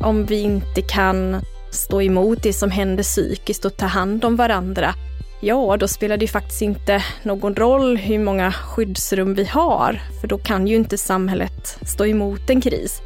[0.00, 1.40] Om vi inte kan
[1.70, 4.94] stå emot det som händer psykiskt och ta hand om varandra,
[5.40, 10.28] ja, då spelar det ju faktiskt inte någon roll hur många skyddsrum vi har, för
[10.28, 13.00] då kan ju inte samhället stå emot en kris.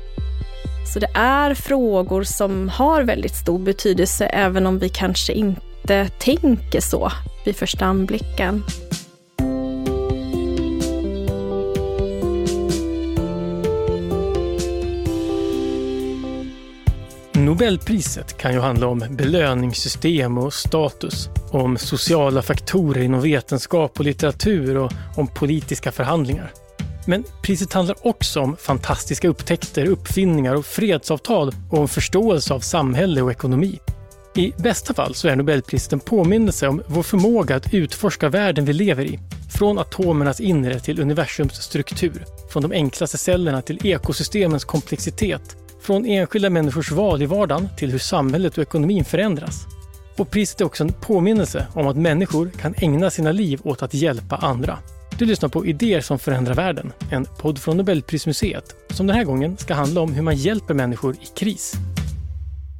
[0.92, 6.80] Så det är frågor som har väldigt stor betydelse, även om vi kanske inte tänker
[6.80, 7.12] så
[7.44, 8.62] vid första anblicken.
[17.44, 24.76] Nobelpriset kan ju handla om belöningssystem och status, om sociala faktorer inom vetenskap och litteratur
[24.76, 26.52] och om politiska förhandlingar.
[27.06, 33.22] Men priset handlar också om fantastiska upptäckter, uppfinningar och fredsavtal och om förståelse av samhälle
[33.22, 33.78] och ekonomi.
[34.34, 38.72] I bästa fall så är Nobelpriset en påminnelse om vår förmåga att utforska världen vi
[38.72, 39.18] lever i.
[39.58, 42.24] Från atomernas inre till universums struktur.
[42.52, 47.98] Från de enklaste cellerna till ekosystemens komplexitet från enskilda människors val i vardagen till hur
[47.98, 49.66] samhället och ekonomin förändras.
[50.18, 53.94] Och priset är också en påminnelse om att människor kan ägna sina liv åt att
[53.94, 54.78] hjälpa andra.
[55.18, 59.56] Du lyssnar på Idéer som förändrar världen, en podd från Nobelprismuseet som den här gången
[59.56, 61.74] ska handla om hur man hjälper människor i kris.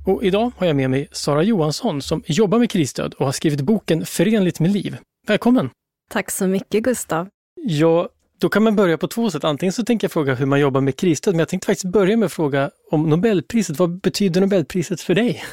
[0.06, 3.60] Och idag har jag med mig Sara Johansson som jobbar med krisstöd och har skrivit
[3.60, 4.96] boken Förenligt med liv.
[5.26, 5.70] Välkommen!
[6.10, 7.28] Tack så mycket Gustav!
[7.54, 8.08] Ja,
[8.42, 9.44] då kan man börja på två sätt.
[9.44, 12.16] Antingen så tänker jag fråga hur man jobbar med krisstöd, men jag tänkte faktiskt börja
[12.16, 13.78] med att fråga om Nobelpriset.
[13.78, 15.44] Vad betyder Nobelpriset för dig?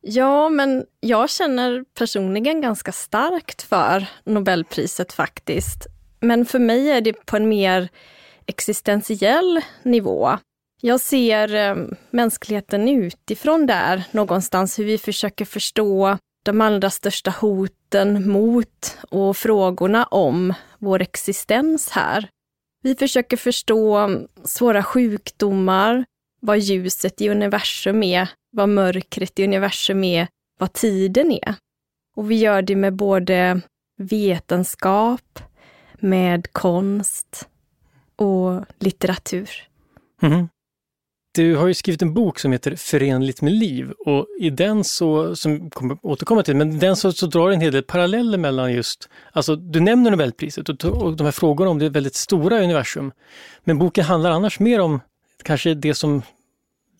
[0.00, 5.86] Ja, men jag känner personligen ganska starkt för Nobelpriset faktiskt.
[6.20, 7.88] Men för mig är det på en mer
[8.46, 10.38] existentiell nivå.
[10.80, 11.76] Jag ser eh,
[12.10, 16.18] mänskligheten utifrån där någonstans, hur vi försöker förstå
[16.48, 22.28] de allra största hoten mot och frågorna om vår existens här.
[22.82, 24.10] Vi försöker förstå
[24.44, 26.04] svåra sjukdomar,
[26.40, 31.54] vad ljuset i universum är, vad mörkret i universum är, vad tiden är.
[32.16, 33.60] Och vi gör det med både
[33.96, 35.38] vetenskap,
[36.00, 37.48] med konst
[38.16, 39.50] och litteratur.
[40.22, 40.48] Mm.
[41.38, 45.36] Du har ju skrivit en bok som heter Förenligt med liv och i den så,
[45.36, 49.08] som kommer återkomma till, men den så, så drar en hel del paralleller mellan just,
[49.32, 53.12] alltså du nämner Nobelpriset och, och de här frågorna om det väldigt stora universum.
[53.64, 55.00] Men boken handlar annars mer om
[55.42, 56.22] kanske det som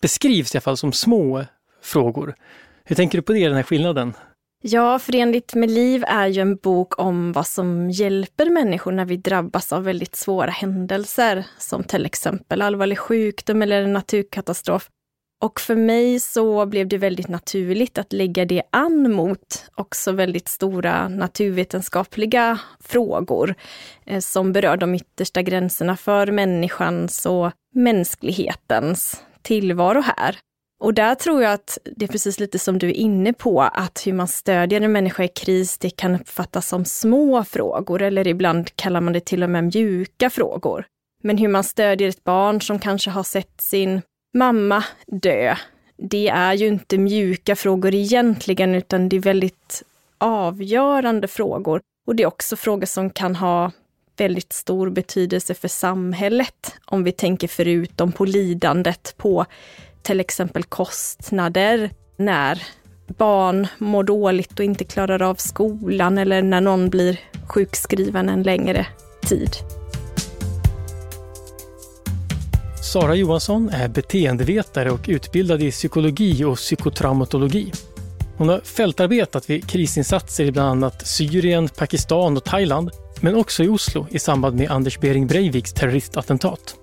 [0.01, 1.45] beskrivs i alla fall som små
[1.81, 2.35] frågor.
[2.83, 4.13] Hur tänker du på det, den här skillnaden?
[4.61, 9.17] Ja, Förenligt med liv är ju en bok om vad som hjälper människor när vi
[9.17, 14.89] drabbas av väldigt svåra händelser, som till exempel allvarlig sjukdom eller en naturkatastrof.
[15.41, 20.47] Och för mig så blev det väldigt naturligt att lägga det an mot också väldigt
[20.47, 23.55] stora naturvetenskapliga frågor
[24.05, 30.37] eh, som berör de yttersta gränserna för människans och mänsklighetens tillvaro här.
[30.79, 34.07] Och där tror jag att det är precis lite som du är inne på, att
[34.07, 38.75] hur man stödjer en människa i kris, det kan uppfattas som små frågor eller ibland
[38.75, 40.85] kallar man det till och med mjuka frågor.
[41.23, 44.01] Men hur man stödjer ett barn som kanske har sett sin
[44.33, 45.55] mamma dö,
[45.97, 49.83] det är ju inte mjuka frågor egentligen, utan det är väldigt
[50.17, 51.81] avgörande frågor.
[52.07, 53.71] Och det är också frågor som kan ha
[54.17, 59.45] väldigt stor betydelse för samhället, om vi tänker förutom på lidandet, på
[60.01, 62.63] till exempel kostnader när
[63.17, 68.87] barn mår dåligt och inte klarar av skolan eller när någon blir sjukskriven en längre
[69.21, 69.49] tid.
[72.93, 77.71] Sara Johansson är beteendevetare och utbildad i psykologi och psykotraumatologi.
[78.37, 83.67] Hon har fältarbetat vid krisinsatser i bland annat Syrien, Pakistan och Thailand, men också i
[83.67, 86.78] Oslo i samband med Anders Behring Breiviks terroristattentat.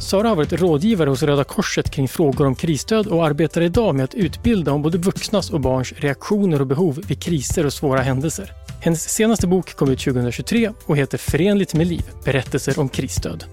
[0.00, 4.04] Sara har varit rådgivare hos Röda Korset kring frågor om krisstöd och arbetar idag med
[4.04, 8.52] att utbilda om både vuxnas och barns reaktioner och behov vid kriser och svåra händelser.
[8.80, 13.44] Hennes senaste bok kom ut 2023 och heter Förenligt med liv, berättelser om krisstöd.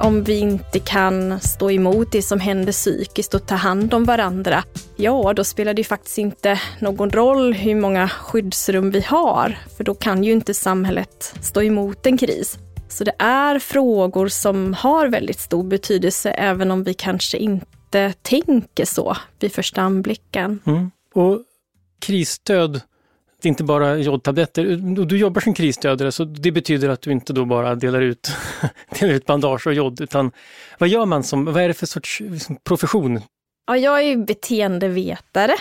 [0.00, 4.64] Om vi inte kan stå emot det som händer psykiskt och ta hand om varandra,
[4.96, 9.94] ja, då spelar det faktiskt inte någon roll hur många skyddsrum vi har, för då
[9.94, 12.58] kan ju inte samhället stå emot en kris.
[12.92, 18.84] Så det är frågor som har väldigt stor betydelse, även om vi kanske inte tänker
[18.84, 20.60] så vid första anblicken.
[20.66, 20.90] Mm.
[21.14, 21.42] Och
[21.98, 22.72] krisstöd,
[23.42, 24.64] det är inte bara jodtabletter.
[25.04, 28.32] Du jobbar som krisstödare, så det betyder att du inte då bara delar ut,
[29.00, 30.30] delar ut bandage och jod, utan
[30.78, 33.20] vad gör man som, vad är det för sorts liksom, profession?
[33.66, 35.54] Ja, jag är beteendevetare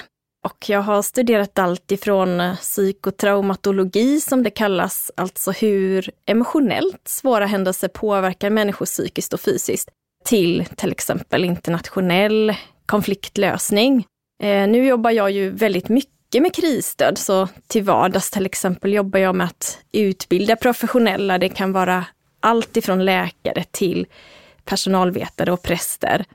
[0.45, 7.87] och jag har studerat allt ifrån psykotraumatologi som det kallas, alltså hur emotionellt svåra händelser
[7.87, 9.89] påverkar människor psykiskt och fysiskt,
[10.25, 12.55] till till exempel internationell
[12.85, 14.05] konfliktlösning.
[14.43, 19.19] Eh, nu jobbar jag ju väldigt mycket med krisstöd, så till vardags till exempel jobbar
[19.19, 21.37] jag med att utbilda professionella.
[21.37, 22.05] Det kan vara
[22.39, 24.07] allt ifrån läkare till
[24.65, 26.25] personalvetare och präster.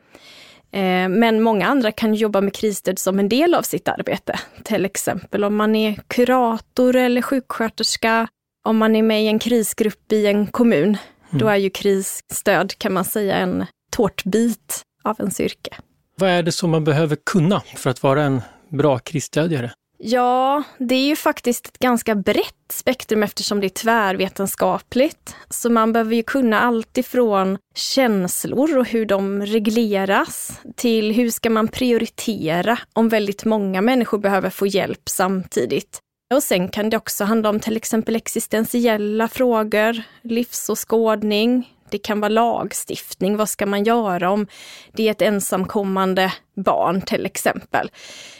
[0.74, 4.40] Eh, men många andra kan jobba med krisstöd som en del av sitt arbete.
[4.62, 8.28] Till exempel om man är kurator eller sjuksköterska,
[8.64, 10.84] om man är med i en krisgrupp i en kommun.
[10.84, 10.98] Mm.
[11.30, 15.70] Då är ju krisstöd, kan man säga, en tårtbit av ens yrke.
[16.16, 19.70] Vad är det som man behöver kunna för att vara en bra krisstödjare?
[20.06, 25.36] Ja, det är ju faktiskt ett ganska brett spektrum eftersom det är tvärvetenskapligt.
[25.50, 31.50] Så man behöver ju kunna allt ifrån känslor och hur de regleras till hur ska
[31.50, 36.00] man prioritera om väldigt många människor behöver få hjälp samtidigt.
[36.34, 42.28] Och sen kan det också handla om till exempel existentiella frågor, livsåskådning, det kan vara
[42.28, 43.36] lagstiftning.
[43.36, 44.46] Vad ska man göra om
[44.92, 47.90] det är ett ensamkommande barn till exempel?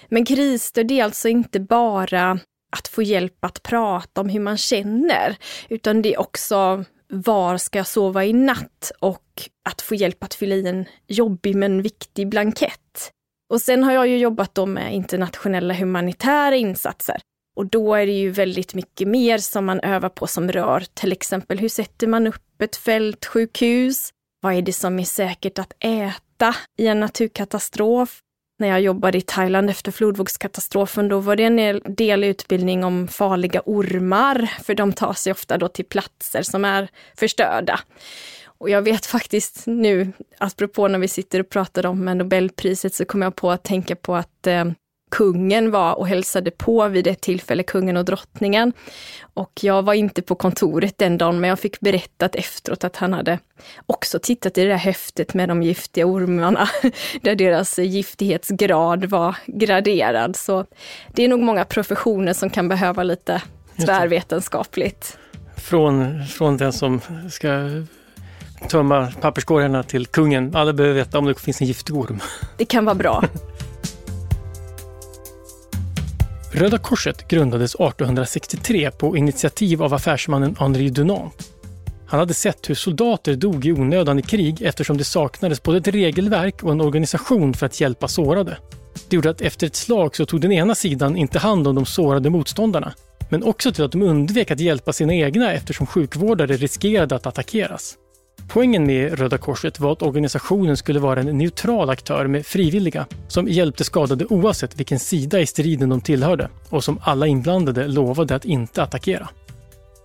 [0.09, 2.39] Men krisstöd är alltså inte bara
[2.77, 5.37] att få hjälp att prata om hur man känner,
[5.69, 10.35] utan det är också var ska jag sova i natt och att få hjälp att
[10.35, 13.11] fylla i en jobbig men viktig blankett.
[13.51, 17.21] Och sen har jag ju jobbat då med internationella humanitära insatser.
[17.57, 21.13] Och då är det ju väldigt mycket mer som man övar på som rör till
[21.13, 24.11] exempel hur sätter man upp ett fältsjukhus?
[24.41, 28.21] Vad är det som är säkert att äta i en naturkatastrof?
[28.59, 33.63] När jag jobbade i Thailand efter flodvågskatastrofen, då var det en del utbildning om farliga
[33.67, 37.81] ormar, för de tar sig ofta då till platser som är förstörda.
[38.59, 43.23] Och jag vet faktiskt nu, apropå när vi sitter och pratar om Nobelpriset, så kom
[43.23, 44.65] jag på att tänka på att eh,
[45.15, 48.73] kungen var och hälsade på vid ett tillfälle, kungen och drottningen.
[49.35, 53.13] Och jag var inte på kontoret den dagen, men jag fick berättat efteråt att han
[53.13, 53.39] hade
[53.87, 56.69] också tittat i det där häftet med de giftiga ormarna,
[57.23, 60.37] där deras giftighetsgrad var graderad.
[60.37, 60.67] Så
[61.13, 63.43] det är nog många professioner som kan behöva lite
[63.87, 65.19] tvärvetenskapligt.
[65.57, 67.01] Från, från den som
[67.31, 67.49] ska
[68.69, 70.57] tömma papperskorgarna till kungen.
[70.57, 72.21] Alla behöver veta om det finns en giftig orm.
[72.57, 73.25] Det kan vara bra.
[76.57, 81.51] Röda Korset grundades 1863 på initiativ av affärsmannen Henri Dunant.
[82.07, 85.89] Han hade sett hur soldater dog i onödan i krig eftersom det saknades både ett
[85.89, 88.57] regelverk och en organisation för att hjälpa sårade.
[89.09, 91.87] Det gjorde att efter ett slag så tog den ena sidan inte hand om de
[91.87, 92.95] sårade motståndarna,
[93.31, 97.95] men också till att de undvek att hjälpa sina egna eftersom sjukvårdare riskerade att attackeras.
[98.49, 103.49] Poängen med Röda Korset var att organisationen skulle vara en neutral aktör med frivilliga som
[103.49, 108.45] hjälpte skadade oavsett vilken sida i striden de tillhörde och som alla inblandade lovade att
[108.45, 109.29] inte attackera.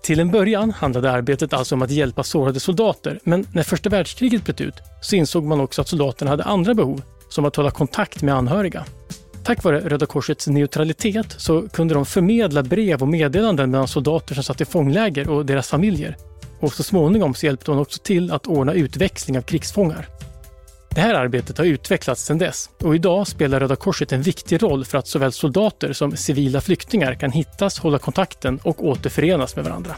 [0.03, 4.45] Till en början handlade arbetet alltså om att hjälpa sårade soldater, men när första världskriget
[4.45, 8.21] bröt ut så insåg man också att soldaterna hade andra behov, som att hålla kontakt
[8.21, 8.85] med anhöriga.
[9.43, 14.43] Tack vare Röda Korsets neutralitet så kunde de förmedla brev och meddelanden mellan soldater som
[14.43, 16.15] satt i fångläger och deras familjer
[16.59, 20.07] och så småningom så hjälpte hon också till att ordna utväxling av krigsfångar.
[20.89, 24.85] Det här arbetet har utvecklats sedan dess och idag spelar Röda Korset en viktig roll
[24.85, 29.95] för att såväl soldater som civila flyktingar kan hittas, hålla kontakten och återförenas med varandra.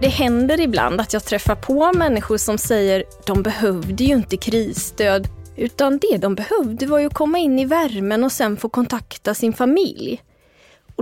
[0.00, 5.28] Det händer ibland att jag träffar på människor som säger de behövde ju inte krisstöd,
[5.56, 9.34] utan det de behövde var ju att komma in i värmen och sen få kontakta
[9.34, 10.22] sin familj.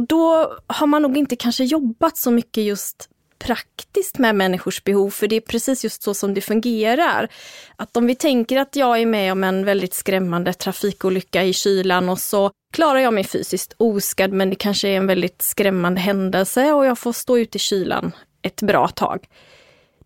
[0.01, 5.11] Och då har man nog inte kanske jobbat så mycket just praktiskt med människors behov,
[5.11, 7.29] för det är precis just så som det fungerar.
[7.77, 12.09] Att om vi tänker att jag är med om en väldigt skrämmande trafikolycka i kylan
[12.09, 16.73] och så klarar jag mig fysiskt oskadd, men det kanske är en väldigt skrämmande händelse
[16.73, 19.27] och jag får stå ute i kylan ett bra tag.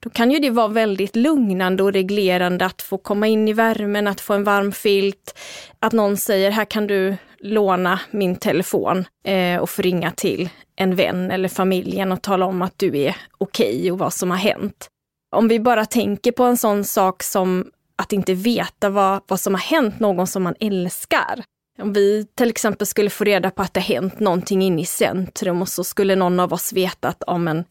[0.01, 4.07] Då kan ju det vara väldigt lugnande och reglerande att få komma in i värmen,
[4.07, 5.39] att få en varm filt,
[5.81, 10.95] att någon säger här kan du låna min telefon eh, och få ringa till en
[10.95, 14.39] vän eller familjen och tala om att du är okej okay och vad som har
[14.39, 14.89] hänt.
[15.37, 19.55] Om vi bara tänker på en sån sak som att inte veta vad, vad som
[19.55, 21.45] har hänt någon som man älskar.
[21.83, 24.87] Om vi till exempel skulle få reda på att det har hänt någonting inne i
[24.87, 27.65] centrum och så skulle någon av oss veta att ja, men,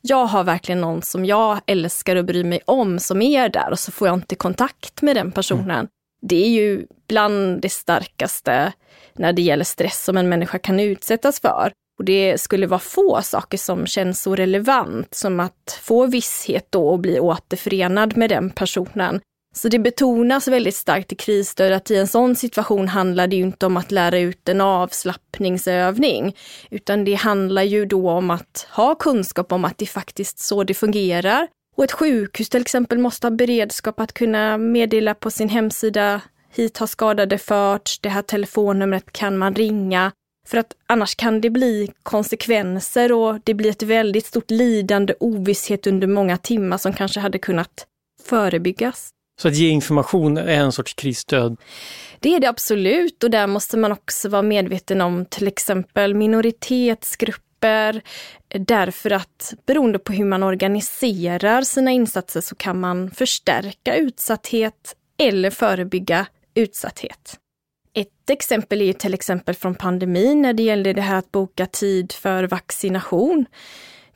[0.00, 3.78] jag har verkligen någon som jag älskar och bryr mig om som är där och
[3.78, 5.70] så får jag inte kontakt med den personen.
[5.70, 5.88] Mm.
[6.20, 8.72] Det är ju bland det starkaste
[9.14, 11.72] när det gäller stress som en människa kan utsättas för.
[11.98, 16.88] Och det skulle vara få saker som känns så relevant som att få visshet då
[16.88, 19.20] och bli återförenad med den personen.
[19.54, 23.42] Så det betonas väldigt starkt i krisstöd att i en sån situation handlar det ju
[23.42, 26.36] inte om att lära ut en avslappningsövning,
[26.70, 30.74] utan det handlar ju då om att ha kunskap om att det faktiskt så det
[30.74, 36.20] fungerar Och ett sjukhus till exempel måste ha beredskap att kunna meddela på sin hemsida
[36.50, 40.12] hit har skadade förts, det här telefonnumret kan man ringa.
[40.46, 45.86] För att annars kan det bli konsekvenser och det blir ett väldigt stort lidande, ovisshet
[45.86, 47.86] under många timmar som kanske hade kunnat
[48.22, 49.10] förebyggas.
[49.40, 51.56] Så att ge information är en sorts krisstöd?
[52.20, 58.02] Det är det absolut och där måste man också vara medveten om till exempel minoritetsgrupper.
[58.48, 65.50] Därför att beroende på hur man organiserar sina insatser så kan man förstärka utsatthet eller
[65.50, 66.26] förebygga
[66.58, 67.38] utsatthet.
[67.94, 72.12] Ett exempel är till exempel från pandemin när det gällde det här att boka tid
[72.12, 73.46] för vaccination.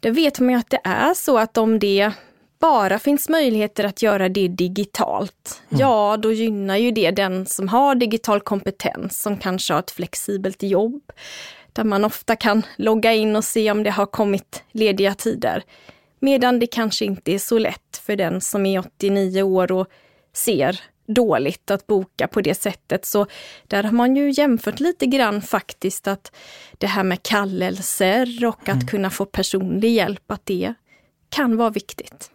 [0.00, 2.12] Där vet man ju att det är så att om det
[2.60, 5.80] bara finns möjligheter att göra det digitalt, mm.
[5.80, 10.62] ja då gynnar ju det den som har digital kompetens, som kanske har ett flexibelt
[10.62, 11.12] jobb,
[11.72, 15.62] där man ofta kan logga in och se om det har kommit lediga tider.
[16.20, 19.86] Medan det kanske inte är så lätt för den som är 89 år och
[20.32, 23.04] ser dåligt att boka på det sättet.
[23.04, 23.26] Så
[23.66, 26.32] där har man ju jämfört lite grann faktiskt att
[26.78, 28.86] det här med kallelser och att mm.
[28.86, 30.74] kunna få personlig hjälp, att det
[31.28, 32.30] kan vara viktigt.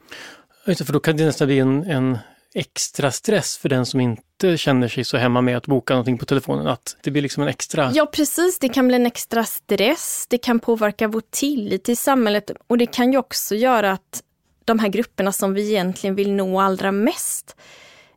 [0.66, 2.18] Just det, för då kan det nästan bli en, en
[2.54, 6.26] extra stress för den som inte känner sig så hemma med att boka någonting på
[6.26, 7.92] telefonen, att det blir liksom en extra...
[7.94, 12.52] Ja precis, det kan bli en extra stress, det kan påverka vår tillit till samhället
[12.68, 14.24] och det kan ju också göra att
[14.66, 17.56] de här grupperna som vi egentligen vill nå allra mest,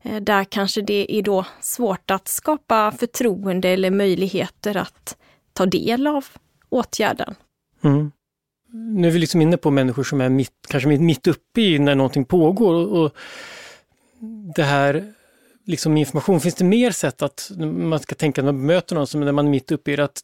[0.02, 5.16] Eh, där kanske det är då svårt att skapa förtroende eller möjligheter att
[5.52, 6.24] ta del av
[6.68, 7.34] åtgärden.
[7.84, 8.12] Mm.
[8.72, 11.94] Nu är vi liksom inne på människor som är mitt, kanske mitt uppe i när
[11.94, 12.74] någonting pågår.
[12.74, 13.14] Och,
[14.54, 15.12] det här
[15.66, 19.20] liksom information, finns det mer sätt att man ska tänka när man möter någon som
[19.20, 20.20] när man är mitt uppe i det, att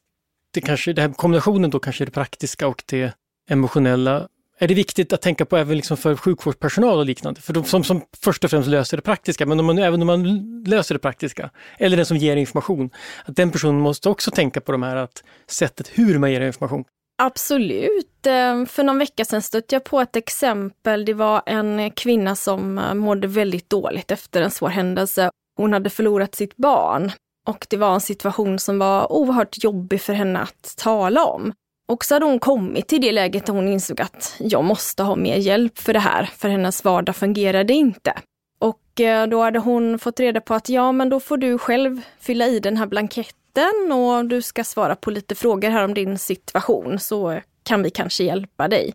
[0.51, 3.15] det kanske, den här kombinationen då kanske är det praktiska och det
[3.51, 4.29] emotionella
[4.59, 7.85] är det viktigt att tänka på även liksom för sjukvårdspersonal och liknande, för de som,
[7.85, 10.99] som först och främst löser det praktiska, men om man, även om man löser det
[10.99, 12.91] praktiska, eller den som ger information,
[13.25, 16.85] att den personen måste också tänka på de här att sättet hur man ger information.
[17.23, 18.27] Absolut.
[18.27, 21.05] Ehm, för någon vecka sedan stötte jag på ett exempel.
[21.05, 25.31] Det var en kvinna som eh, mådde väldigt dåligt efter en svår händelse.
[25.57, 27.13] Hon hade förlorat sitt barn
[27.49, 31.53] och det var en situation som var oerhört jobbig för henne att tala om.
[31.89, 35.17] Och så hade hon kommit till det läget där hon insåg att jag måste ha
[35.17, 38.13] mer hjälp för det här, för hennes vardag fungerade inte.
[38.59, 42.01] Och eh, då hade hon fått reda på att ja, men då får du själv
[42.21, 46.19] fylla i den här blanketten och du ska svara på lite frågor här om din
[46.19, 48.93] situation så kan vi kanske hjälpa dig.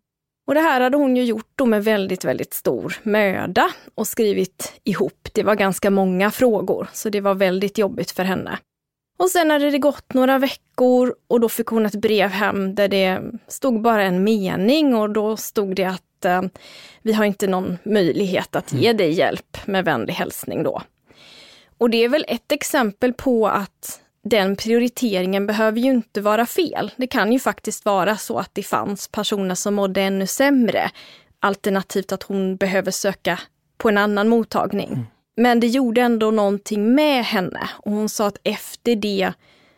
[0.47, 4.73] Och det här hade hon ju gjort då med väldigt, väldigt stor möda och skrivit
[4.83, 5.29] ihop.
[5.33, 8.57] Det var ganska många frågor, så det var väldigt jobbigt för henne.
[9.21, 12.87] Och sen hade det gått några veckor och då fick hon ett brev hem där
[12.87, 16.41] det stod bara en mening och då stod det att eh,
[17.01, 18.97] vi har inte någon möjlighet att ge mm.
[18.97, 20.81] dig hjälp med vänlig hälsning då.
[21.77, 26.91] Och det är väl ett exempel på att den prioriteringen behöver ju inte vara fel.
[26.95, 30.91] Det kan ju faktiskt vara så att det fanns personer som mådde ännu sämre,
[31.39, 33.39] alternativt att hon behöver söka
[33.77, 34.87] på en annan mottagning.
[34.87, 35.05] Mm.
[35.41, 39.33] Men det gjorde ändå någonting med henne och hon sa att efter det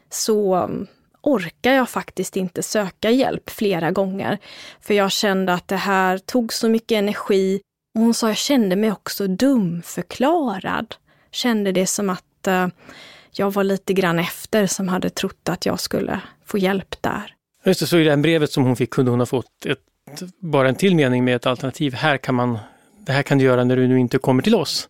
[0.09, 0.87] så mm,
[1.21, 4.37] orkar jag faktiskt inte söka hjälp flera gånger.
[4.81, 7.61] För jag kände att det här tog så mycket energi.
[7.95, 10.95] Och hon sa, jag kände mig också dumförklarad.
[11.31, 12.67] Kände det som att eh,
[13.31, 17.35] jag var lite grann efter som hade trott att jag skulle få hjälp där.
[17.65, 19.79] Just det, så i det här brevet som hon fick kunde hon ha fått ett,
[20.39, 21.93] bara en till mening med ett alternativ.
[21.93, 22.59] Här kan man,
[22.99, 24.89] det här kan du göra när du nu inte kommer till oss.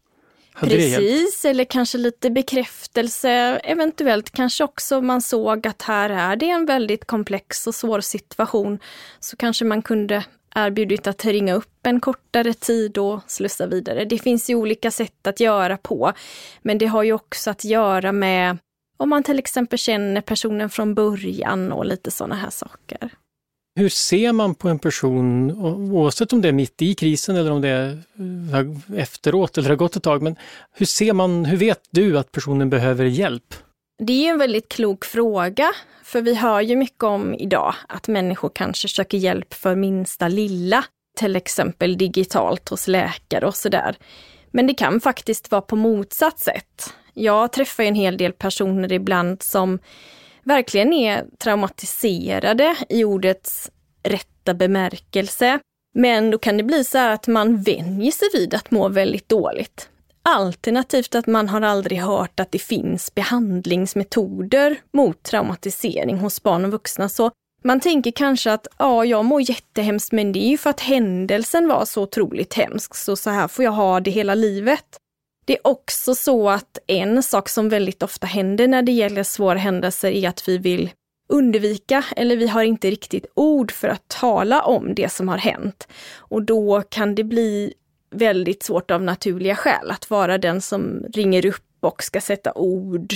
[0.54, 3.30] Hade Precis, eller kanske lite bekräftelse.
[3.64, 8.80] Eventuellt kanske också man såg att här är det en väldigt komplex och svår situation.
[9.20, 10.24] Så kanske man kunde
[10.56, 14.06] erbjudit att ringa upp en kortare tid och slussa vidare.
[14.06, 16.14] Det finns ju olika sätt att göra på.
[16.62, 18.58] Men det har ju också att göra med
[18.98, 23.12] om man till exempel känner personen från början och lite sådana här saker.
[23.76, 25.52] Hur ser man på en person,
[25.92, 28.04] oavsett om det är mitt i krisen eller om det är
[28.54, 30.36] eh, efteråt eller har gått ett tag, men
[30.72, 33.54] hur ser man, hur vet du att personen behöver hjälp?
[34.04, 35.72] Det är en väldigt klok fråga,
[36.04, 40.86] för vi hör ju mycket om idag att människor kanske söker hjälp för minsta lilla,
[41.20, 43.96] till exempel digitalt hos läkare och sådär.
[44.52, 46.94] Men det kan faktiskt vara på motsatt sätt.
[47.14, 49.80] Jag träffar en hel del personer ibland som
[50.44, 53.72] verkligen är traumatiserade i ordets
[54.04, 55.60] rätta bemärkelse.
[55.96, 59.90] Men då kan det bli så att man vänjer sig vid att må väldigt dåligt.
[60.24, 66.72] Alternativt att man har aldrig hört att det finns behandlingsmetoder mot traumatisering hos barn och
[66.72, 67.10] vuxna.
[67.10, 67.32] Så
[67.64, 71.68] Man tänker kanske att ja, jag mår jättehemskt, men det är ju för att händelsen
[71.68, 74.86] var så otroligt hemsk, så så här får jag ha det hela livet.
[75.46, 79.58] Det är också så att en sak som väldigt ofta händer när det gäller svåra
[79.58, 80.90] händelser är att vi vill
[81.30, 85.88] undvika eller vi har inte riktigt ord för att tala om det som har hänt.
[86.18, 87.74] Och då kan det bli
[88.12, 93.14] väldigt svårt av naturliga skäl att vara den som ringer upp och ska sätta ord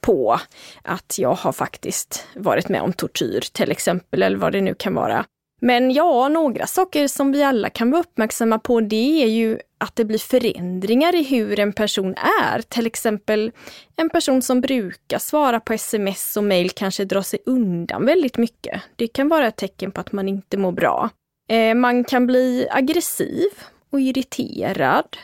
[0.00, 0.40] på
[0.82, 4.94] att jag har faktiskt varit med om tortyr till exempel, eller vad det nu kan
[4.94, 5.24] vara.
[5.60, 9.96] Men ja, några saker som vi alla kan vara uppmärksamma på det är ju att
[9.96, 12.62] det blir förändringar i hur en person är.
[12.62, 13.52] Till exempel
[13.96, 18.82] en person som brukar svara på sms och mejl kanske drar sig undan väldigt mycket.
[18.96, 21.10] Det kan vara ett tecken på att man inte mår bra.
[21.50, 23.48] Eh, man kan bli aggressiv
[23.90, 25.16] och irriterad.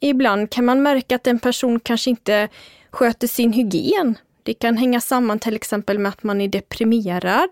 [0.00, 2.48] Ibland kan man märka att en person kanske inte
[2.90, 4.18] sköter sin hygien.
[4.42, 7.48] Det kan hänga samman till exempel med att man är deprimerad.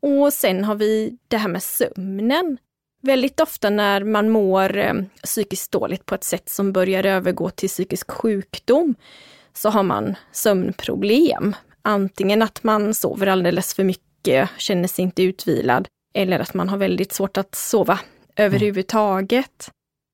[0.00, 2.58] Och sen har vi det här med sömnen.
[3.02, 7.68] Väldigt ofta när man mår eh, psykiskt dåligt på ett sätt som börjar övergå till
[7.68, 8.94] psykisk sjukdom
[9.52, 11.56] så har man sömnproblem.
[11.82, 16.76] Antingen att man sover alldeles för mycket, känner sig inte utvilad, eller att man har
[16.76, 18.00] väldigt svårt att sova
[18.36, 19.70] överhuvudtaget.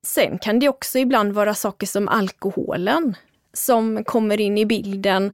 [0.07, 3.17] Sen kan det också ibland vara saker som alkoholen
[3.53, 5.33] som kommer in i bilden.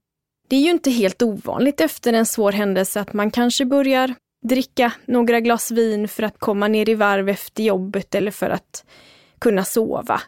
[0.48, 4.14] Det är ju inte helt ovanligt efter en svår händelse att man kanske börjar
[4.44, 8.84] dricka några glas vin för att komma ner i varv efter jobbet eller för att
[9.38, 10.20] kunna sova.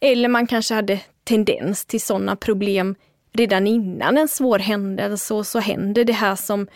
[0.00, 2.94] Eller man kanske hade tendens till sådana problem
[3.32, 6.68] redan innan en svår händelse och så händer det här som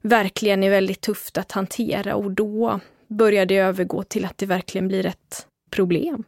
[0.00, 4.88] verkligen är väldigt tufft att hantera och då börjar det övergå till att det verkligen
[4.88, 6.24] blir ett problem.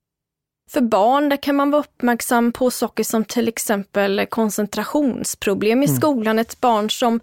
[0.71, 5.97] För barn där kan man vara uppmärksam på saker som till exempel koncentrationsproblem i mm.
[5.97, 6.39] skolan.
[6.39, 7.21] Ett barn som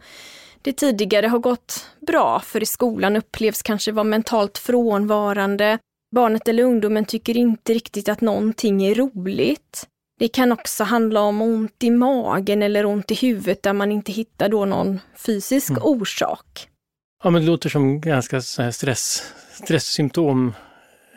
[0.61, 5.77] det tidigare har gått bra för i skolan upplevs kanske vara mentalt frånvarande.
[6.15, 9.87] Barnet eller ungdomen tycker inte riktigt att någonting är roligt.
[10.19, 14.11] Det kan också handla om ont i magen eller ont i huvudet där man inte
[14.11, 15.83] hittar då någon fysisk mm.
[15.83, 16.67] orsak.
[17.23, 20.53] Ja, men det låter som ganska stress, stresssymptom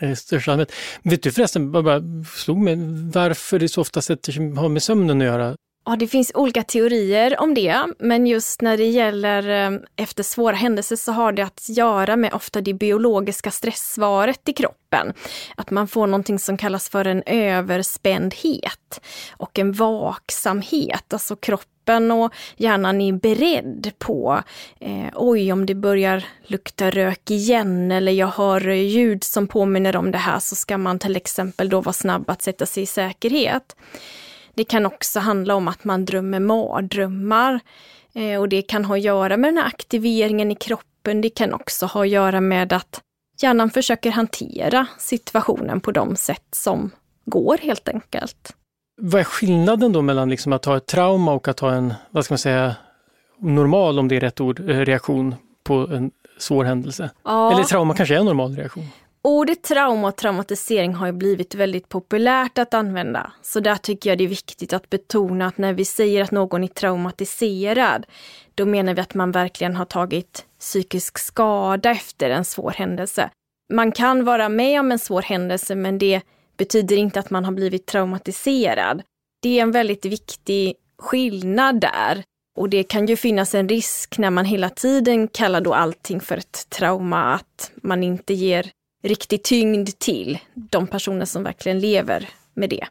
[0.01, 0.73] i största allmänhet.
[1.03, 2.77] Vet du förresten, bara, bara slog mig,
[3.13, 5.57] varför det så ofta sätter sig, har med sömnen att göra?
[5.87, 10.55] Ja, det finns olika teorier om det, men just när det gäller eh, efter svåra
[10.55, 15.13] händelser så har det att göra med ofta det biologiska stresssvaret i kroppen.
[15.57, 22.33] Att man får någonting som kallas för en överspändhet och en vaksamhet, alltså kroppen och
[22.57, 24.43] hjärnan är beredd på
[24.81, 30.11] eh, oj, om det börjar lukta rök igen eller jag hör ljud som påminner om
[30.11, 33.77] det här så ska man till exempel då vara snabb att sätta sig i säkerhet.
[34.55, 37.61] Det kan också handla om att man drömmer mardrömmar.
[38.15, 41.21] Eh, och det kan ha att göra med den här aktiveringen i kroppen.
[41.21, 43.01] Det kan också ha att göra med att
[43.43, 46.91] hjärnan försöker hantera situationen på de sätt som
[47.25, 48.55] går helt enkelt.
[49.01, 52.25] Vad är skillnaden då mellan liksom att ha ett trauma och att ha en, vad
[52.25, 52.77] ska man säga,
[53.39, 57.11] normal, om det är rätt ord, eh, reaktion på en svår händelse?
[57.25, 57.53] Ja.
[57.53, 58.85] Eller trauma kanske är en normal reaktion?
[59.27, 63.33] Ordet trauma och traumatisering har ju blivit väldigt populärt att använda.
[63.43, 66.65] Så där tycker jag det är viktigt att betona att när vi säger att någon
[66.65, 68.07] är traumatiserad,
[68.55, 73.31] då menar vi att man verkligen har tagit psykisk skada efter en svår händelse.
[73.73, 76.21] Man kan vara med om en svår händelse, men det
[76.57, 79.03] betyder inte att man har blivit traumatiserad.
[79.43, 82.23] Det är en väldigt viktig skillnad där.
[82.59, 86.37] Och det kan ju finnas en risk när man hela tiden kallar då allting för
[86.37, 88.71] ett trauma, att man inte ger
[89.05, 92.87] riktig tyngd till de personer som verkligen lever med det.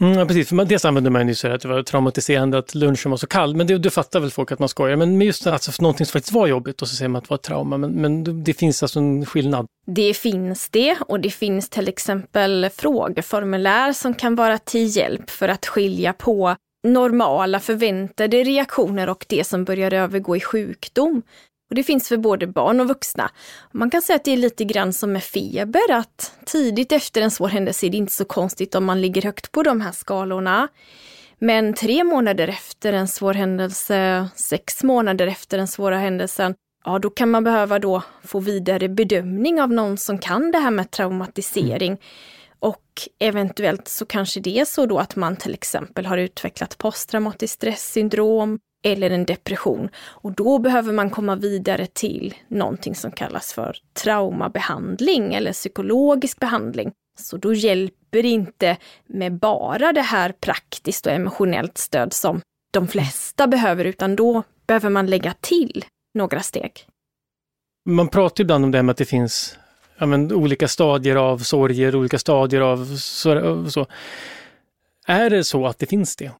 [0.00, 3.10] Mm, ja, precis, för dels använder man ju så att det var traumatiserande att lunchen
[3.10, 4.96] var så kall, men det, det fattar väl folk att man skojar.
[4.96, 7.30] Men just alltså, för någonting som faktiskt var jobbigt och så säger man att det
[7.30, 9.66] var ett trauma, men, men det finns alltså en skillnad.
[9.86, 15.48] Det finns det och det finns till exempel frågeformulär som kan vara till hjälp för
[15.48, 21.22] att skilja på normala förväntade reaktioner och det som börjar övergå i sjukdom.
[21.72, 23.30] Och det finns för både barn och vuxna.
[23.70, 27.30] Man kan säga att det är lite grann som med feber, att tidigt efter en
[27.30, 30.68] svår händelse är det inte så konstigt om man ligger högt på de här skalorna.
[31.38, 36.54] Men tre månader efter en svår händelse, sex månader efter den svåra händelsen,
[36.84, 40.70] ja då kan man behöva då få vidare bedömning av någon som kan det här
[40.70, 41.98] med traumatisering.
[42.58, 42.84] Och
[43.18, 48.58] eventuellt så kanske det är så då att man till exempel har utvecklat posttraumatiskt stresssyndrom,
[48.82, 49.88] eller en depression.
[49.96, 56.92] Och då behöver man komma vidare till någonting som kallas för traumabehandling eller psykologisk behandling.
[57.20, 62.40] Så då hjälper det inte med bara det här praktiskt och emotionellt stöd som
[62.72, 66.86] de flesta behöver, utan då behöver man lägga till några steg.
[67.88, 69.58] Man pratar ibland om det här med att det finns
[69.98, 73.86] ja, men, olika stadier av sorger, olika stadier av så, så.
[75.06, 76.32] Är det så att det finns det?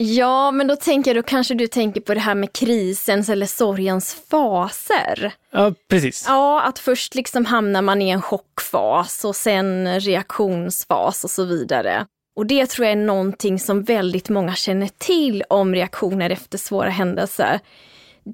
[0.00, 3.46] Ja, men då tänker jag, då kanske du tänker på det här med krisens eller
[3.46, 5.32] sorgens faser.
[5.50, 6.24] Ja, precis.
[6.28, 12.06] Ja, att först liksom hamnar man i en chockfas och sen reaktionsfas och så vidare.
[12.36, 16.90] Och det tror jag är någonting som väldigt många känner till om reaktioner efter svåra
[16.90, 17.60] händelser.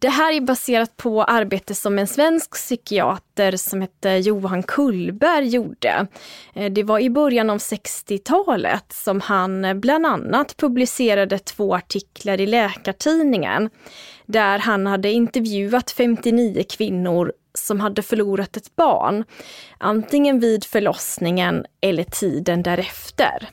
[0.00, 6.06] Det här är baserat på arbete som en svensk psykiater som hette Johan Kullberg gjorde.
[6.54, 12.46] Eh, det var i början av 60-talet som han bland annat publicerade två artiklar i
[12.46, 13.70] Läkartidningen
[14.26, 19.24] där han hade intervjuat 59 kvinnor som hade förlorat ett barn,
[19.78, 23.48] antingen vid förlossningen eller tiden därefter.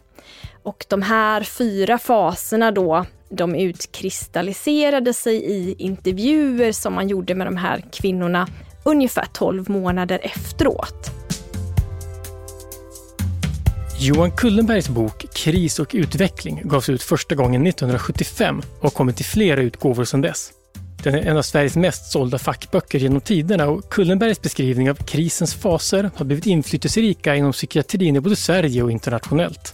[0.63, 7.47] Och de här fyra faserna då de utkristalliserade sig i intervjuer som man gjorde med
[7.47, 8.47] de här kvinnorna
[8.83, 11.11] ungefär 12 månader efteråt.
[13.99, 19.23] Johan Kullenbergs bok Kris och utveckling gavs ut första gången 1975 och har kommit i
[19.23, 20.51] flera utgåvor sedan dess.
[21.03, 25.53] Den är en av Sveriges mest sålda fackböcker genom tiderna och Kullenbergs beskrivning av krisens
[25.53, 29.73] faser har blivit inflytelserika inom psykiatrin i både Sverige och internationellt.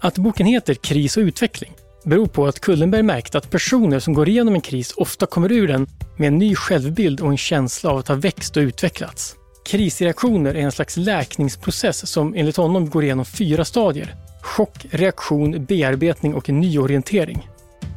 [0.00, 1.72] Att boken heter Kris och utveckling
[2.04, 5.68] beror på att Kullenberg märkte att personer som går igenom en kris ofta kommer ur
[5.68, 5.86] den
[6.16, 9.36] med en ny självbild och en känsla av att ha växt och utvecklats.
[9.64, 14.14] Krisreaktioner är en slags läkningsprocess som enligt honom går igenom fyra stadier.
[14.42, 17.48] Chock, reaktion, bearbetning och nyorientering.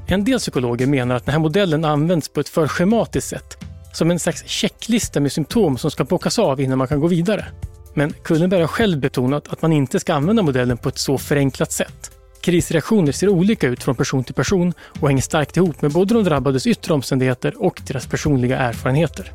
[0.07, 3.57] En del psykologer menar att den här modellen används på ett för schematiskt sätt.
[3.93, 7.45] Som en slags checklista med symptom som ska bockas av innan man kan gå vidare.
[7.93, 11.71] Men Kullenberg har själv betonat att man inte ska använda modellen på ett så förenklat
[11.71, 12.11] sätt.
[12.43, 16.23] Krisreaktioner ser olika ut från person till person och hänger starkt ihop med både de
[16.23, 19.31] drabbades yttre omständigheter och deras personliga erfarenheter.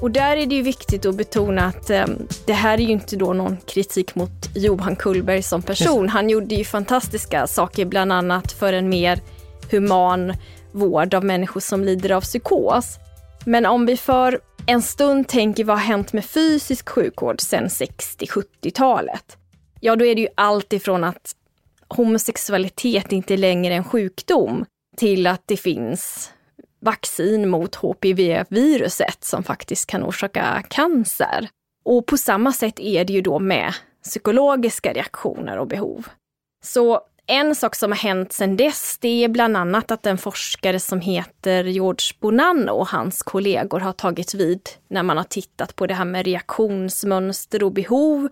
[0.00, 2.04] Och där är det ju viktigt att betona att eh,
[2.46, 6.08] det här är ju inte då någon kritik mot Johan Kullberg som person.
[6.08, 9.20] Han gjorde ju fantastiska saker, bland annat för en mer
[9.70, 10.34] human
[10.72, 12.98] vård av människor som lider av psykos.
[13.44, 19.36] Men om vi för en stund tänker vad har hänt med fysisk sjukvård sedan 60-70-talet?
[19.80, 21.34] Ja, då är det ju allt ifrån att
[21.88, 24.64] homosexualitet inte längre är en sjukdom
[24.96, 26.32] till att det finns
[26.80, 31.48] vaccin mot HPV-viruset som faktiskt kan orsaka cancer.
[31.84, 36.06] Och på samma sätt är det ju då med psykologiska reaktioner och behov.
[36.64, 40.80] Så en sak som har hänt sedan dess, det är bland annat att en forskare
[40.80, 45.86] som heter George Bonanno och hans kollegor har tagit vid när man har tittat på
[45.86, 48.28] det här med reaktionsmönster och behov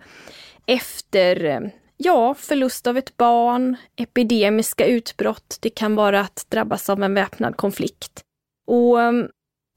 [0.67, 1.59] efter eh,
[1.97, 7.57] ja, förlust av ett barn, epidemiska utbrott, det kan vara att drabbas av en väpnad
[7.57, 8.21] konflikt.
[8.67, 9.11] Och eh,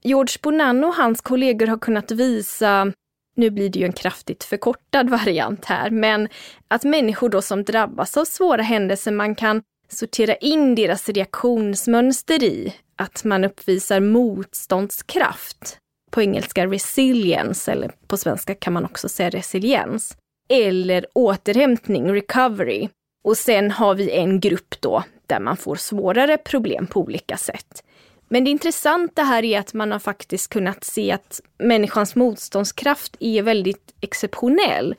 [0.03, 2.93] George Bonanno och hans kollegor har kunnat visa,
[3.35, 6.29] nu blir det ju en kraftigt förkortad variant här, men
[6.67, 12.75] att människor då som drabbas av svåra händelser, man kan sortera in deras reaktionsmönster i
[12.95, 15.77] att man uppvisar motståndskraft.
[16.11, 20.17] På engelska resilience, eller på svenska kan man också säga resiliens
[20.51, 22.89] eller återhämtning, recovery.
[23.23, 27.83] Och sen har vi en grupp då där man får svårare problem på olika sätt.
[28.29, 33.41] Men det intressanta här är att man har faktiskt kunnat se att människans motståndskraft är
[33.41, 34.95] väldigt exceptionell.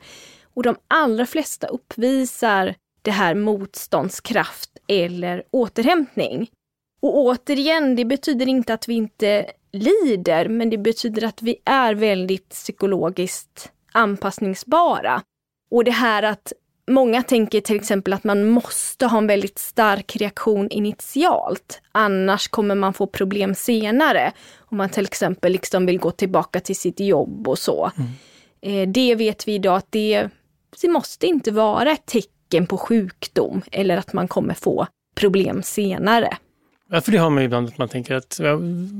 [0.53, 6.49] Och de allra flesta uppvisar det här motståndskraft eller återhämtning.
[7.01, 11.93] Och återigen, det betyder inte att vi inte lider, men det betyder att vi är
[11.93, 15.21] väldigt psykologiskt anpassningsbara.
[15.73, 16.53] Och det här att
[16.87, 21.81] många tänker till exempel att man måste ha en väldigt stark reaktion initialt.
[21.91, 24.31] Annars kommer man få problem senare.
[24.57, 27.91] Om man till exempel liksom vill gå tillbaka till sitt jobb och så.
[27.97, 28.11] Mm.
[28.61, 30.29] Eh, det vet vi idag att det,
[30.81, 36.37] det måste inte vara ett tecken på sjukdom eller att man kommer få problem senare.
[36.89, 38.39] Ja, för det har man ibland att man tänker att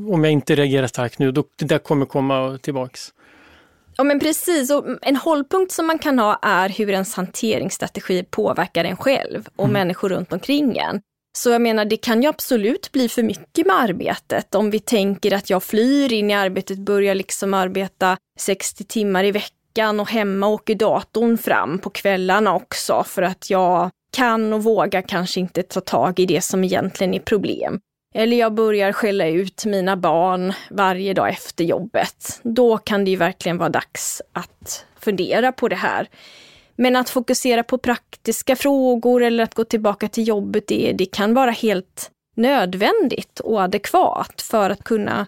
[0.09, 3.13] om jag inte reagerar starkt nu, då det där kommer komma tillbaks.
[3.97, 8.85] Ja men precis, och en hållpunkt som man kan ha är hur ens hanteringsstrategi påverkar
[8.85, 9.73] en själv och mm.
[9.73, 11.01] människor runt omkring en.
[11.37, 14.55] Så jag menar, det kan ju absolut bli för mycket med arbetet.
[14.55, 19.31] Om vi tänker att jag flyr in i arbetet, börjar liksom arbeta 60 timmar i
[19.31, 25.01] veckan och hemma åker datorn fram på kvällarna också för att jag kan och vågar
[25.01, 27.79] kanske inte ta tag i det som egentligen är problem.
[28.13, 32.39] Eller jag börjar skälla ut mina barn varje dag efter jobbet.
[32.43, 36.07] Då kan det ju verkligen vara dags att fundera på det här.
[36.75, 41.33] Men att fokusera på praktiska frågor eller att gå tillbaka till jobbet, det, det kan
[41.33, 45.27] vara helt nödvändigt och adekvat för att kunna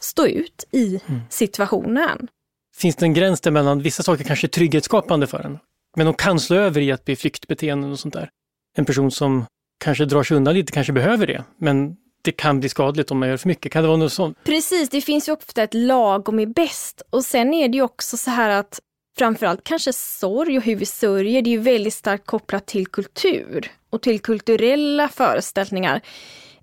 [0.00, 1.20] stå ut i mm.
[1.30, 2.28] situationen.
[2.76, 5.58] Finns det en gräns där mellan vissa saker kanske är trygghetsskapande för en,
[5.96, 8.30] men de kan slå över i att bli flyktbeteenden och sånt där?
[8.76, 9.44] En person som
[9.84, 13.28] kanske drar sig undan lite kanske behöver det, men det kan bli skadligt om man
[13.28, 13.72] gör för mycket.
[13.72, 14.38] Kan det vara något sånt?
[14.44, 17.02] Precis, det finns ju ofta ett lagom är bäst.
[17.10, 18.80] Och sen är det ju också så här att
[19.18, 23.72] framförallt kanske sorg och hur vi sörjer, det är ju väldigt starkt kopplat till kultur
[23.90, 26.00] och till kulturella föreställningar.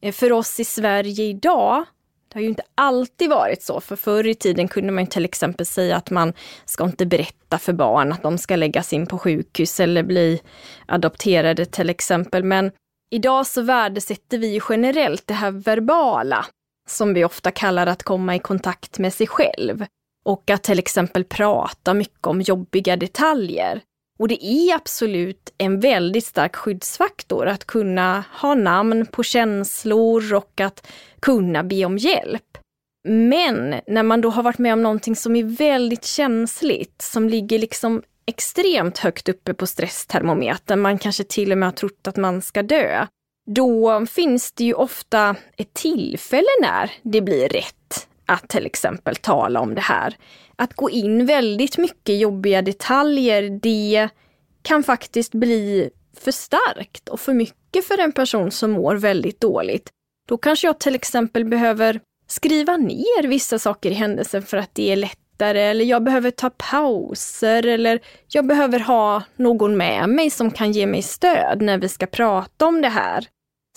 [0.01, 1.85] Eh, för oss i Sverige idag,
[2.27, 5.65] det har ju inte alltid varit så, för förr i tiden kunde man till exempel
[5.65, 6.33] säga att man
[6.65, 10.41] ska inte berätta för barn att de ska läggas in på sjukhus eller bli
[10.85, 12.43] adopterade till exempel.
[12.43, 12.71] Men
[13.09, 16.45] idag så värdesätter vi ju generellt det här verbala,
[16.89, 19.85] som vi ofta kallar att komma i kontakt med sig själv.
[20.25, 23.81] Och att till exempel prata mycket om jobbiga detaljer.
[24.19, 30.61] Och det är absolut en väldigt stark skyddsfaktor att kunna ha namn på känslor och
[30.61, 30.87] att
[31.19, 32.57] kunna be om hjälp.
[33.07, 37.59] Men när man då har varit med om någonting som är väldigt känsligt, som ligger
[37.59, 42.41] liksom extremt högt uppe på stresstermometern, man kanske till och med har trott att man
[42.41, 43.07] ska dö,
[43.49, 49.59] då finns det ju ofta ett tillfälle när det blir rätt att till exempel tala
[49.59, 50.17] om det här.
[50.55, 54.09] Att gå in väldigt mycket jobbiga detaljer, det
[54.61, 59.89] kan faktiskt bli för starkt och för mycket för en person som mår väldigt dåligt.
[60.27, 64.91] Då kanske jag till exempel behöver skriva ner vissa saker i händelsen för att det
[64.91, 64.95] är
[65.37, 70.71] lättare, eller jag behöver ta pauser, eller jag behöver ha någon med mig som kan
[70.71, 73.27] ge mig stöd när vi ska prata om det här.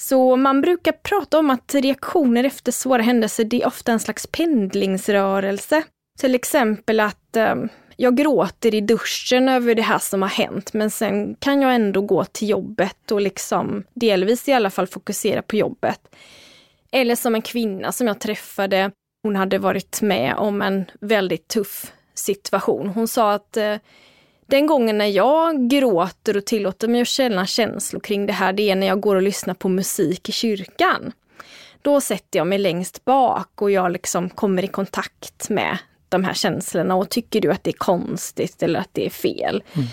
[0.01, 4.27] Så man brukar prata om att reaktioner efter svåra händelser, det är ofta en slags
[4.27, 5.83] pendlingsrörelse.
[6.21, 7.55] Till exempel att eh,
[7.97, 12.01] jag gråter i duschen över det här som har hänt, men sen kan jag ändå
[12.01, 16.01] gå till jobbet och liksom delvis i alla fall fokusera på jobbet.
[16.93, 18.91] Eller som en kvinna som jag träffade,
[19.23, 22.89] hon hade varit med om en väldigt tuff situation.
[22.89, 23.77] Hon sa att eh,
[24.47, 28.71] den gången när jag gråter och tillåter mig att känna känslor kring det här, det
[28.71, 31.13] är när jag går och lyssnar på musik i kyrkan.
[31.83, 35.79] Då sätter jag mig längst bak och jag liksom kommer i kontakt med
[36.09, 39.63] de här känslorna och tycker du att det är konstigt eller att det är fel?
[39.73, 39.89] Mm.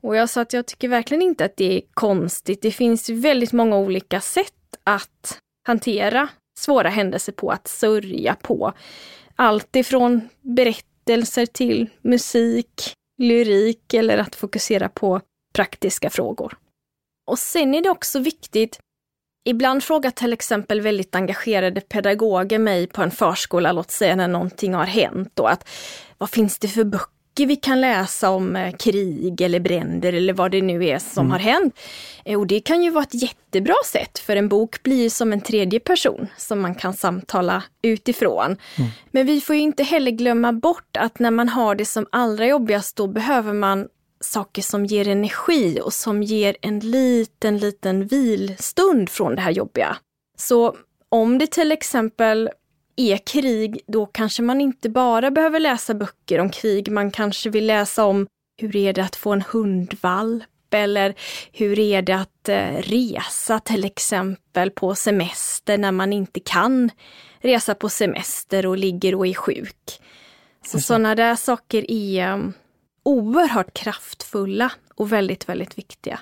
[0.00, 2.62] Och jag sa att jag tycker verkligen inte att det är konstigt.
[2.62, 4.52] Det finns väldigt många olika sätt
[4.84, 6.28] att hantera
[6.60, 8.72] svåra händelser på, att sörja på.
[9.36, 15.20] Allt ifrån berättelser till musik, lyrik eller att fokusera på
[15.54, 16.56] praktiska frågor.
[17.26, 18.78] Och sen är det också viktigt,
[19.44, 24.74] ibland frågar till exempel väldigt engagerade pedagoger mig på en förskola, låt säga när någonting
[24.74, 25.68] har hänt, och att
[26.18, 30.50] vad finns det för böcker vi kan läsa om eh, krig eller bränder eller vad
[30.50, 31.32] det nu är som mm.
[31.32, 31.78] har hänt.
[32.24, 35.40] Eh, och det kan ju vara ett jättebra sätt, för en bok blir som en
[35.40, 38.56] tredje person som man kan samtala utifrån.
[38.76, 38.90] Mm.
[39.10, 42.46] Men vi får ju inte heller glömma bort att när man har det som allra
[42.46, 43.88] jobbigast, då behöver man
[44.20, 49.96] saker som ger energi och som ger en liten, liten vilstund från det här jobbiga.
[50.36, 50.76] Så
[51.08, 52.50] om det till exempel
[53.00, 56.90] är krig, då kanske man inte bara behöver läsa böcker om krig.
[56.90, 61.14] Man kanske vill läsa om hur är det att få en hundvalp eller
[61.52, 66.90] hur är det att eh, resa till exempel på semester när man inte kan
[67.40, 70.00] resa på semester och ligger och är sjuk.
[70.66, 72.52] Så sådana där saker är um,
[73.02, 76.20] oerhört kraftfulla och väldigt, väldigt viktiga.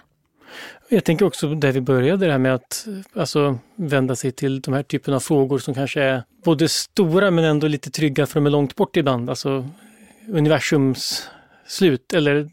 [0.89, 4.75] Jag tänker också där vi började, det här med att alltså, vända sig till de
[4.75, 8.47] här typen av frågor som kanske är både stora men ändå lite trygga för de
[8.47, 9.31] är långt bort ibland.
[9.31, 9.69] Alltså
[10.29, 11.29] universums
[11.67, 12.51] slut eller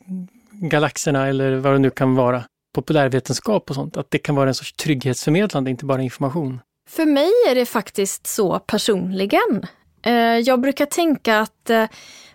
[0.52, 2.44] galaxerna eller vad det nu kan vara.
[2.76, 6.60] Populärvetenskap och sånt, att det kan vara en sorts trygghetsförmedlande, inte bara information.
[6.90, 9.66] För mig är det faktiskt så personligen.
[10.02, 11.86] Eh, jag brukar tänka att eh,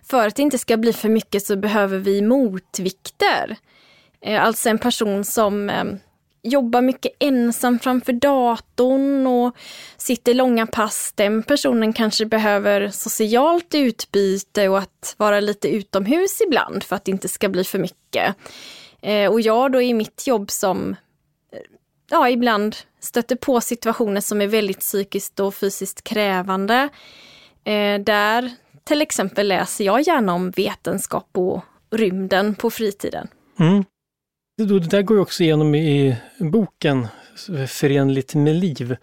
[0.02, 3.56] för att det inte ska bli för mycket så behöver vi motvikter.
[4.20, 5.84] Eh, alltså en person som eh,
[6.42, 9.56] jobbar mycket ensam framför datorn och
[9.96, 11.12] sitter långa pass.
[11.14, 17.10] Den personen kanske behöver socialt utbyte och att vara lite utomhus ibland för att det
[17.10, 18.36] inte ska bli för mycket.
[19.02, 20.96] Eh, och jag då i mitt jobb som
[22.10, 26.88] ja, ibland stöter på situationer som är väldigt psykiskt och fysiskt krävande.
[28.00, 28.50] Där
[28.84, 33.28] till exempel läser jag gärna om vetenskap och rymden på fritiden.
[33.58, 33.84] Mm.
[34.64, 37.06] Det där går ju också igenom i boken
[37.68, 38.96] Förenligt med liv.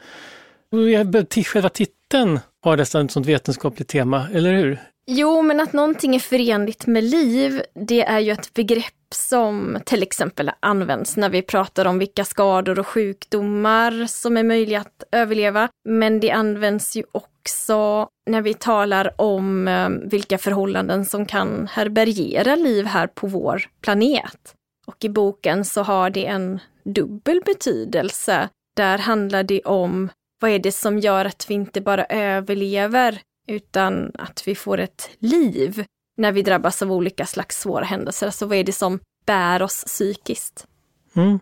[1.45, 4.79] Själva titeln har nästan ett sånt vetenskapligt tema, eller hur?
[5.07, 10.03] Jo, men att någonting är förenligt med liv, det är ju ett begrepp som till
[10.03, 15.69] exempel används när vi pratar om vilka skador och sjukdomar som är möjliga att överleva.
[15.89, 22.55] Men det används ju också när vi talar om eh, vilka förhållanden som kan härbärgera
[22.55, 24.53] liv här på vår planet.
[24.87, 28.49] Och i boken så har det en dubbel betydelse.
[28.75, 34.11] Där handlar det om vad är det som gör att vi inte bara överlever utan
[34.13, 35.85] att vi får ett liv
[36.17, 38.25] när vi drabbas av olika slags svåra händelser.
[38.25, 40.67] Alltså vad är det som bär oss psykiskt?
[41.15, 41.39] Mm.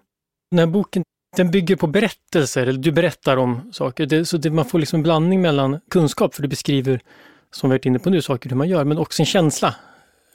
[0.52, 1.04] Den här boken
[1.36, 4.06] den bygger på berättelser, eller du berättar om saker.
[4.06, 7.00] Det, så det, man får liksom en blandning mellan kunskap, för du beskriver,
[7.52, 9.76] som vi varit inne på nu, saker hur man gör, men också en känsla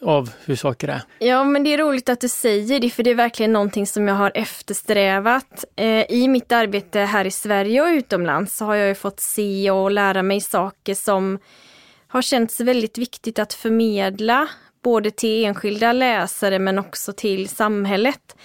[0.02, 1.02] av hur saker är.
[1.18, 4.08] Ja, men det är roligt att du säger det, för det är verkligen någonting som
[4.08, 5.64] jag har eftersträvat.
[5.76, 9.70] Eh, I mitt arbete här i Sverige och utomlands så har jag ju fått se
[9.70, 11.38] och lära mig saker som
[12.08, 14.48] har känts väldigt viktigt att förmedla,
[14.82, 18.36] både till enskilda läsare men också till samhället.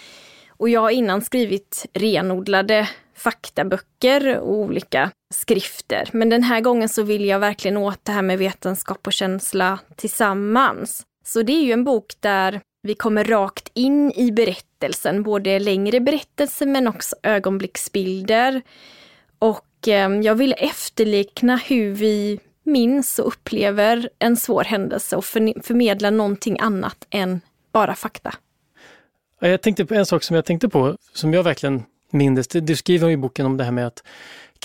[0.57, 6.09] Och jag har innan skrivit renodlade faktaböcker och olika skrifter.
[6.13, 9.79] Men den här gången så vill jag verkligen åt det här med vetenskap och känsla
[9.95, 11.05] tillsammans.
[11.27, 15.99] Så det är ju en bok där vi kommer rakt in i berättelsen, både längre
[15.99, 18.61] berättelser men också ögonblicksbilder.
[19.39, 26.09] Och eh, jag vill efterlikna hur vi minns och upplever en svår händelse och förmedla
[26.09, 28.33] någonting annat än bara fakta.
[29.39, 32.47] Jag tänkte på en sak som jag tänkte på, som jag verkligen mindes.
[32.47, 34.03] Du skriver i boken om det här med att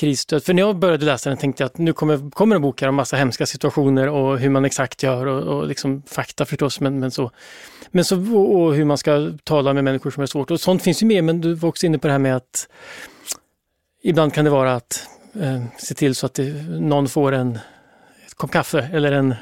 [0.00, 0.44] krisstöd.
[0.44, 2.88] För när jag började läsa den tänkte jag att nu kommer, kommer en bok här
[2.88, 7.00] om massa hemska situationer och hur man exakt gör och, och liksom fakta förstås, men,
[7.00, 7.30] men så.
[7.90, 10.50] Men så och hur man ska tala med människor som är svårt.
[10.50, 12.68] Och sånt finns ju med, men du var också inne på det här med att
[14.02, 15.08] ibland kan det vara att
[15.40, 17.58] eh, se till så att det, någon får en
[18.36, 19.34] kopp kaffe eller en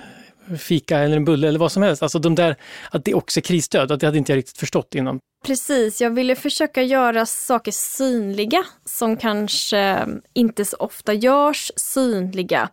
[0.58, 2.02] fika eller en bulle eller vad som helst.
[2.02, 2.56] Alltså de där,
[2.90, 5.20] att det också är krisstöd, att det hade inte jag riktigt förstått innan.
[5.44, 12.68] Precis, jag ville försöka göra saker synliga som kanske inte så ofta görs synliga.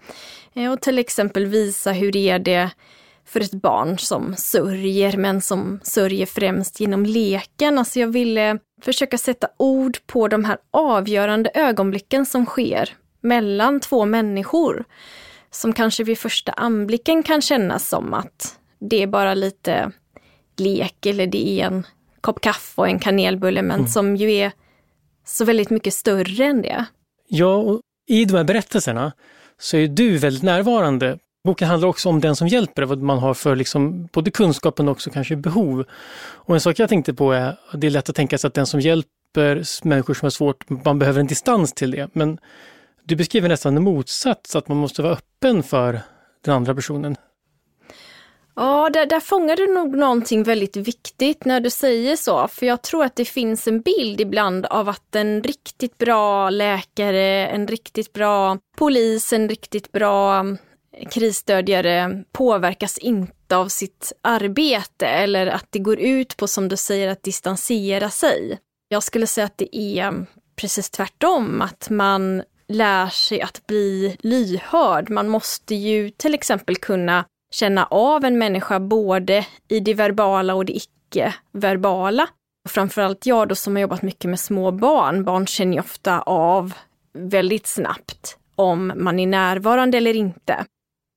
[0.53, 2.69] Eh, och till exempel visa hur det är det
[3.25, 7.77] för ett barn som sörjer, men som sörjer främst genom leken.
[7.77, 12.89] Alltså jag ville försöka sätta ord på de här avgörande ögonblicken som sker
[13.21, 14.85] mellan två människor
[15.51, 19.91] som kanske vid första anblicken kan kännas som att det är bara lite
[20.57, 21.85] lek eller det är en
[22.25, 23.87] kopp kaffe och en kanelbulle, men mm.
[23.87, 24.51] som ju är
[25.25, 26.85] så väldigt mycket större än det.
[27.27, 29.11] Ja, och i de här berättelserna
[29.59, 31.19] så är du väldigt närvarande.
[31.43, 34.87] Boken handlar också om den som hjälper, vad man har för liksom, både kunskap men
[34.87, 35.83] också kanske behov.
[36.47, 38.53] Och en sak jag tänkte på är, att det är lätt att tänka sig att
[38.53, 42.09] den som hjälper människor som har svårt, man behöver en distans till det.
[42.13, 42.37] Men
[43.03, 46.01] du beskriver nästan en motsats, att man måste vara öppen för
[46.45, 47.15] den andra personen.
[48.55, 52.47] Ja, där, där fångar du nog någonting väldigt viktigt när du säger så.
[52.47, 57.47] För jag tror att det finns en bild ibland av att en riktigt bra läkare,
[57.47, 60.57] en riktigt bra polis, en riktigt bra mm,
[61.11, 67.07] krisstödjare påverkas inte av sitt arbete eller att det går ut på, som du säger,
[67.07, 68.59] att distansera sig.
[68.87, 74.17] Jag skulle säga att det är mm, precis tvärtom, att man lär sig att bli
[74.19, 75.09] lyhörd.
[75.09, 80.65] Man måste ju till exempel kunna känna av en människa både i det verbala och
[80.65, 82.27] det icke-verbala.
[82.69, 85.23] Framförallt jag då som har jobbat mycket med små barn.
[85.23, 86.73] Barn känner ju ofta av
[87.13, 90.65] väldigt snabbt om man är närvarande eller inte.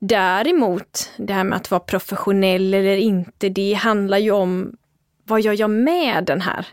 [0.01, 4.77] Däremot, det här med att vara professionell eller inte, det handlar ju om
[5.25, 6.67] vad gör jag med den här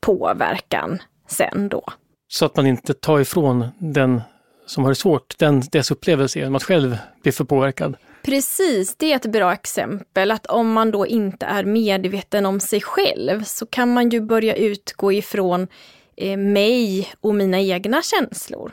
[0.00, 1.84] påverkan sen då?
[2.28, 4.20] Så att man inte tar ifrån den
[4.66, 7.96] som har det svårt, den, dess upplevelse genom att själv bli för påverkad.
[8.22, 10.30] Precis, det är ett bra exempel.
[10.30, 14.54] Att om man då inte är medveten om sig själv så kan man ju börja
[14.54, 15.68] utgå ifrån
[16.16, 18.72] eh, mig och mina egna känslor.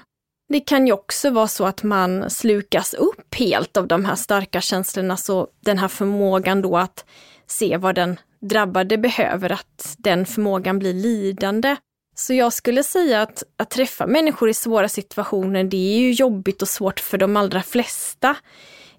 [0.50, 4.62] Det kan ju också vara så att man slukas upp helt av de här starka
[4.62, 7.06] känslorna, så den här förmågan då att
[7.48, 11.76] se vad den drabbade behöver, att den förmågan blir lidande.
[12.16, 16.62] Så jag skulle säga att, att träffa människor i svåra situationer, det är ju jobbigt
[16.62, 18.36] och svårt för de allra flesta.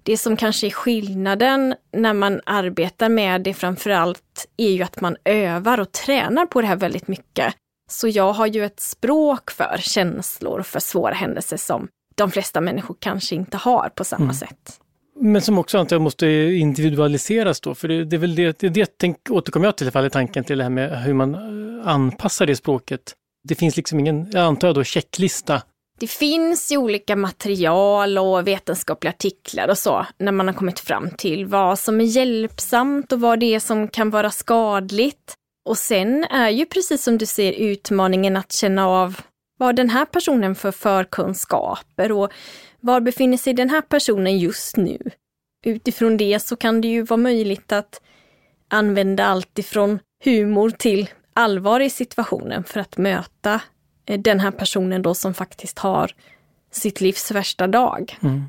[0.07, 5.17] Det som kanske är skillnaden när man arbetar med det framförallt är ju att man
[5.25, 7.53] övar och tränar på det här väldigt mycket.
[7.91, 12.95] Så jag har ju ett språk för känslor, för svåra händelser som de flesta människor
[12.99, 14.35] kanske inte har på samma mm.
[14.35, 14.79] sätt.
[15.19, 18.69] Men som också antar jag måste individualiseras då, för det, det är väl det, det,
[18.69, 21.35] det tänk, återkommer jag till i fall i tanken till det här med hur man
[21.35, 23.13] eh, anpassar det språket.
[23.47, 25.61] Det finns liksom ingen, jag antar jag då, checklista
[25.99, 31.09] det finns ju olika material och vetenskapliga artiklar och så när man har kommit fram
[31.11, 35.33] till vad som är hjälpsamt och vad det är som kan vara skadligt.
[35.65, 39.21] Och sen är ju precis som du ser utmaningen att känna av
[39.59, 42.31] vad den här personen för förkunskaper och
[42.79, 44.97] var befinner sig den här personen just nu?
[45.65, 48.01] Utifrån det så kan det ju vara möjligt att
[48.69, 53.61] använda allt ifrån humor till allvar i situationen för att möta
[54.07, 56.11] Eh, den här personen då som faktiskt har
[56.71, 58.17] sitt livs värsta dag.
[58.21, 58.43] Mm.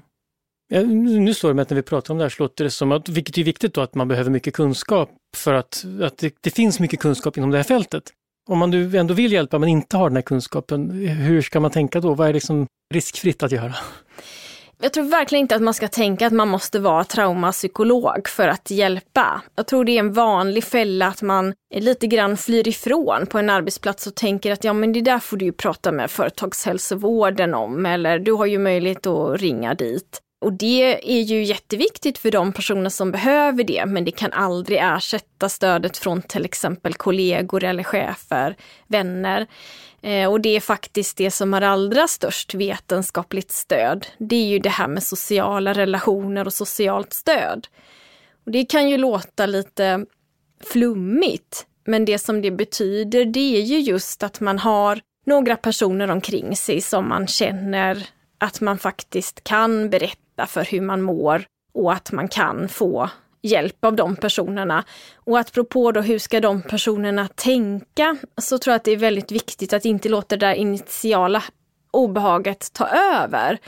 [0.70, 2.70] Ja, nu slår det mig att när vi pratar om det här så låter det
[2.70, 6.34] som att, vilket är viktigt då, att man behöver mycket kunskap för att, att det,
[6.40, 8.12] det finns mycket kunskap inom det här fältet.
[8.48, 11.70] Om man nu ändå vill hjälpa men inte har den här kunskapen, hur ska man
[11.70, 12.14] tänka då?
[12.14, 13.74] Vad är liksom riskfritt att göra?
[14.80, 18.70] Jag tror verkligen inte att man ska tänka att man måste vara traumapsykolog för att
[18.70, 19.42] hjälpa.
[19.56, 23.50] Jag tror det är en vanlig fälla att man lite grann flyr ifrån på en
[23.50, 27.86] arbetsplats och tänker att ja men det där får du ju prata med företagshälsovården om
[27.86, 30.20] eller du har ju möjlighet att ringa dit.
[30.40, 34.78] Och det är ju jätteviktigt för de personer som behöver det, men det kan aldrig
[34.82, 39.46] ersätta stödet från till exempel kollegor eller chefer, vänner.
[40.02, 44.06] Eh, och det är faktiskt det som har allra störst vetenskapligt stöd.
[44.18, 47.66] Det är ju det här med sociala relationer och socialt stöd.
[48.46, 50.06] Och det kan ju låta lite
[50.72, 56.10] flummigt, men det som det betyder det är ju just att man har några personer
[56.10, 58.06] omkring sig som man känner
[58.38, 63.10] att man faktiskt kan berätta för hur man mår och att man kan få
[63.42, 64.84] hjälp av de personerna.
[65.14, 69.32] Och apropå då hur ska de personerna tänka, så tror jag att det är väldigt
[69.32, 71.42] viktigt att inte låta det där initiala
[71.90, 73.58] obehaget ta över.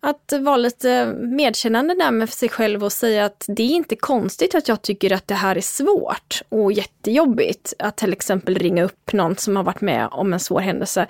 [0.00, 4.54] Att vara lite medkännande där med sig själv och säga att det är inte konstigt
[4.54, 7.74] att jag tycker att det här är svårt och jättejobbigt.
[7.78, 11.06] Att till exempel ringa upp någon som har varit med om en svår händelse.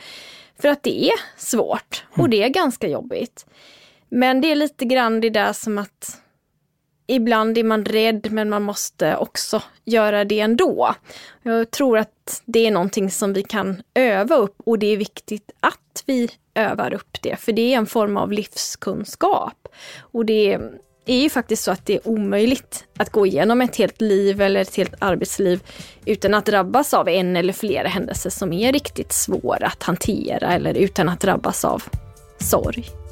[0.61, 2.31] För att det är svårt och mm.
[2.31, 3.47] det är ganska jobbigt.
[4.09, 6.21] Men det är lite grann det där som att
[7.07, 10.95] ibland är man rädd men man måste också göra det ändå.
[11.43, 15.51] Jag tror att det är någonting som vi kan öva upp och det är viktigt
[15.61, 19.69] att vi övar upp det, för det är en form av livskunskap.
[19.99, 20.59] Och det
[21.07, 24.61] är ju faktiskt så att det är omöjligt att gå igenom ett helt liv eller
[24.61, 25.63] ett helt arbetsliv
[26.05, 30.75] utan att drabbas av en eller flera händelser som är riktigt svåra att hantera eller
[30.75, 31.83] utan att drabbas av
[32.39, 33.06] sorg.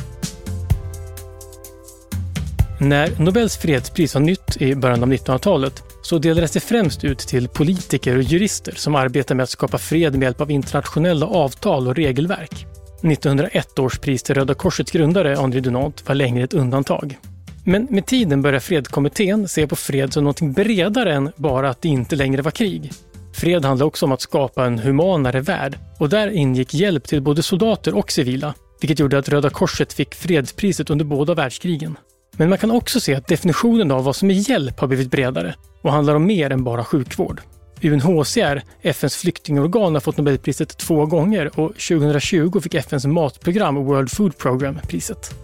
[2.85, 7.49] När Nobels fredspris var nytt i början av 1900-talet så delades det främst ut till
[7.49, 11.95] politiker och jurister som arbetar med att skapa fred med hjälp av internationella avtal och
[11.95, 12.67] regelverk.
[13.03, 17.19] 1901 års pris till Röda Korsets grundare André Dunant var längre ett undantag.
[17.65, 21.89] Men med tiden började Fredkommittén se på fred som något bredare än bara att det
[21.89, 22.93] inte längre var krig.
[23.35, 27.43] Fred handlar också om att skapa en humanare värld och där ingick hjälp till både
[27.43, 31.97] soldater och civila, vilket gjorde att Röda Korset fick fredspriset under båda världskrigen.
[32.37, 35.55] Men man kan också se att definitionen av vad som är hjälp har blivit bredare
[35.83, 37.41] och handlar om mer än bara sjukvård.
[37.83, 44.39] UNHCR, FNs flyktingorgan, har fått Nobelpriset två gånger och 2020 fick FNs matprogram World Food
[44.39, 45.35] Program priset.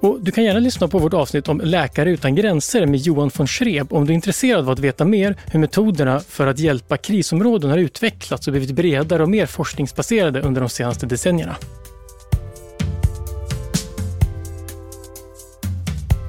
[0.00, 3.46] Och du kan gärna lyssna på vårt avsnitt om Läkare utan gränser med Johan von
[3.46, 7.70] Schreb om du är intresserad av att veta mer hur metoderna för att hjälpa krisområden
[7.70, 11.56] har utvecklats och blivit bredare och mer forskningsbaserade under de senaste decennierna.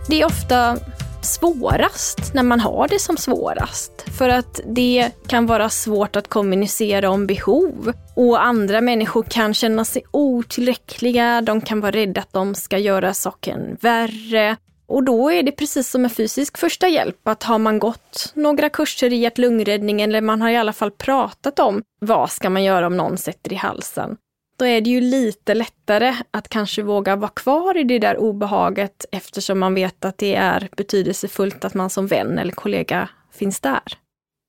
[0.07, 0.77] Det är ofta
[1.21, 4.05] svårast när man har det som svårast.
[4.17, 7.93] För att det kan vara svårt att kommunicera om behov.
[8.15, 13.13] Och andra människor kan känna sig otillräckliga, de kan vara rädda att de ska göra
[13.13, 14.57] saken värre.
[14.87, 18.69] Och då är det precis som en fysisk första hjälp, att har man gått några
[18.69, 22.87] kurser i hjärt-lungräddning eller man har i alla fall pratat om vad ska man göra
[22.87, 24.17] om någon sätter i halsen,
[24.57, 29.05] då är det ju lite lättare att kanske våga vara kvar i det där obehaget
[29.11, 33.83] eftersom man vet att det är betydelsefullt att man som vän eller kollega finns där.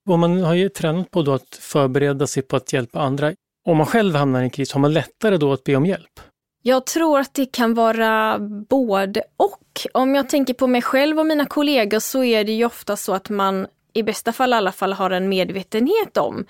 [0.09, 3.33] Och man har ju tränat på då att förbereda sig på att hjälpa andra.
[3.67, 6.19] Om man själv hamnar i en kris, har man lättare då att be om hjälp?
[6.61, 8.39] Jag tror att det kan vara
[8.69, 9.87] både och.
[9.93, 13.13] Om jag tänker på mig själv och mina kollegor så är det ju ofta så
[13.13, 16.45] att man i bästa fall i alla fall har en medvetenhet om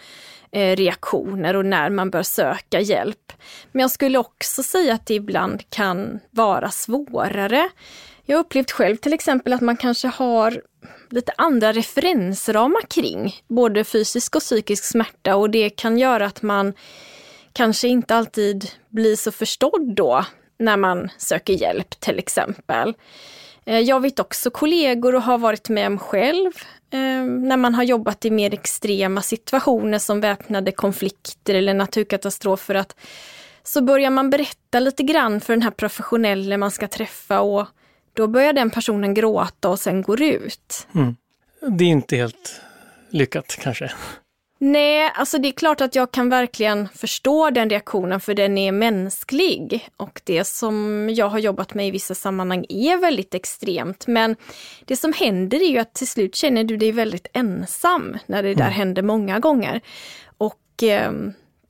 [0.56, 3.34] Eh, reaktioner och när man bör söka hjälp.
[3.72, 7.70] Men jag skulle också säga att det ibland kan vara svårare.
[8.26, 10.62] Jag har upplevt själv till exempel att man kanske har
[11.10, 16.74] lite andra referensramar kring både fysisk och psykisk smärta och det kan göra att man
[17.54, 20.26] kanske inte alltid blir så förstådd då
[20.60, 22.94] när man söker hjälp till exempel.
[23.66, 26.52] Eh, jag vet också kollegor och har varit med om själv
[26.96, 32.96] Ehm, när man har jobbat i mer extrema situationer som väpnade konflikter eller naturkatastrofer att
[33.64, 37.68] så börjar man berätta lite grann för den här professionella man ska träffa och
[38.14, 40.88] då börjar den personen gråta och sen går ut.
[40.96, 41.16] Mm.
[41.70, 42.62] Det är inte helt
[43.10, 43.92] lyckat kanske.
[44.66, 48.72] Nej, alltså det är klart att jag kan verkligen förstå den reaktionen för den är
[48.72, 49.90] mänsklig.
[49.98, 54.08] Och det som jag har jobbat med i vissa sammanhang är väldigt extremt.
[54.08, 54.36] Men
[54.86, 58.54] det som händer är ju att till slut känner du dig väldigt ensam när det
[58.54, 58.74] där mm.
[58.74, 59.82] händer många gånger.
[60.38, 61.12] Och eh,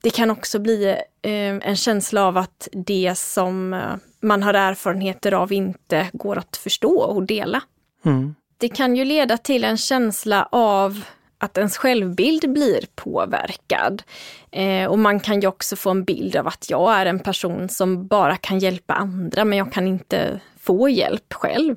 [0.00, 0.88] det kan också bli
[1.22, 6.56] eh, en känsla av att det som eh, man har erfarenheter av inte går att
[6.56, 7.62] förstå och dela.
[8.04, 8.34] Mm.
[8.58, 11.02] Det kan ju leda till en känsla av
[11.38, 14.02] att ens självbild blir påverkad.
[14.50, 17.68] Eh, och man kan ju också få en bild av att jag är en person
[17.68, 21.76] som bara kan hjälpa andra, men jag kan inte få hjälp själv.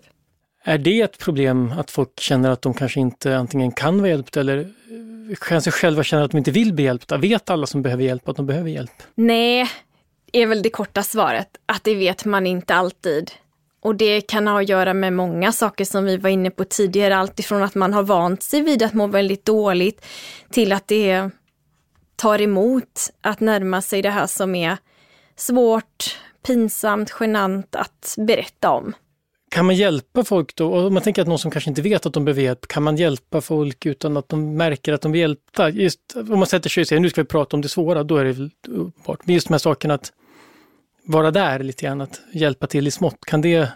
[0.63, 4.39] Är det ett problem att folk känner att de kanske inte antingen kan vara hjälpta
[4.39, 4.69] eller
[5.39, 7.17] kanske själva känner att de inte vill bli hjälpta?
[7.17, 9.03] Vet alla som behöver hjälp att de behöver hjälp?
[9.15, 9.69] Nej,
[10.33, 11.49] är väl det korta svaret.
[11.65, 13.31] Att det vet man inte alltid.
[13.81, 17.17] Och det kan ha att göra med många saker som vi var inne på tidigare.
[17.17, 20.05] Alltifrån att man har vant sig vid att må väldigt dåligt
[20.51, 21.29] till att det
[22.15, 24.77] tar emot att närma sig det här som är
[25.35, 26.17] svårt,
[26.47, 28.93] pinsamt, genant att berätta om.
[29.51, 30.75] Kan man hjälpa folk då?
[30.75, 32.95] Om man tänker att någon som kanske inte vet att de behöver hjälp, kan man
[32.95, 35.69] hjälpa folk utan att de märker att de blir hjälpta?
[35.69, 38.17] Just om man sätter sig och säger nu ska vi prata om det svåra, då
[38.17, 39.19] är det uppenbart.
[39.23, 40.11] Men just de här sakerna att
[41.09, 43.71] vara där lite grann, att hjälpa till i smått, kan det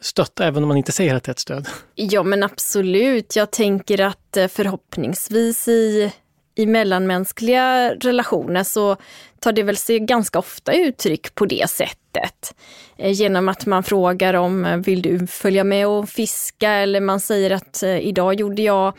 [0.00, 1.68] stötta även om man inte säger att det är ett stöd?
[1.94, 3.36] Ja men absolut.
[3.36, 6.12] Jag tänker att eh, förhoppningsvis i,
[6.54, 8.96] i mellanmänskliga relationer så
[9.40, 12.54] tar det väl sig ganska ofta uttryck på det sättet.
[12.96, 17.20] Eh, genom att man frågar om eh, vill du följa med och fiska eller man
[17.20, 18.96] säger att idag gjorde jag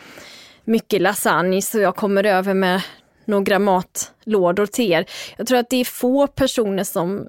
[0.63, 2.81] mycket lasagne så jag kommer över med
[3.25, 5.05] några matlådor till er.
[5.37, 7.27] Jag tror att det är få personer som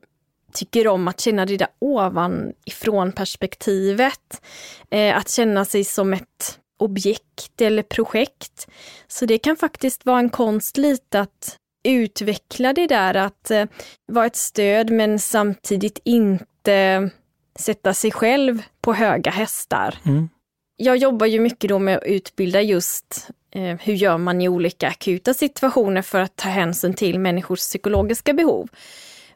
[0.54, 4.42] tycker om att känna det där ovanifrån perspektivet.
[4.90, 8.68] Eh, att känna sig som ett objekt eller projekt.
[9.08, 13.64] Så det kan faktiskt vara en konst lite att utveckla det där att eh,
[14.06, 17.10] vara ett stöd men samtidigt inte
[17.58, 19.98] sätta sig själv på höga hästar.
[20.06, 20.28] Mm.
[20.76, 24.88] Jag jobbar ju mycket då med att utbilda just eh, hur gör man i olika
[24.88, 28.68] akuta situationer för att ta hänsyn till människors psykologiska behov.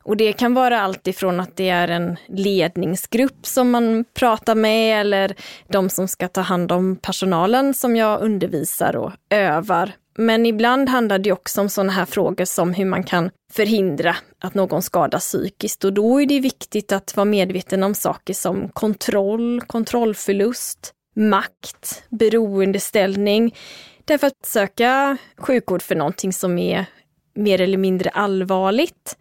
[0.09, 5.01] Och det kan vara allt ifrån att det är en ledningsgrupp som man pratar med
[5.01, 5.35] eller
[5.73, 9.93] de som ska ta hand om personalen som jag undervisar och övar.
[10.17, 14.55] Men ibland handlar det också om sådana här frågor som hur man kan förhindra att
[14.55, 19.61] någon skadas psykiskt och då är det viktigt att vara medveten om saker som kontroll,
[19.61, 23.55] kontrollförlust, makt, beroendeställning.
[24.05, 26.87] Därför att söka sjukvård för någonting som är
[27.35, 29.17] mer eller mindre allvarligt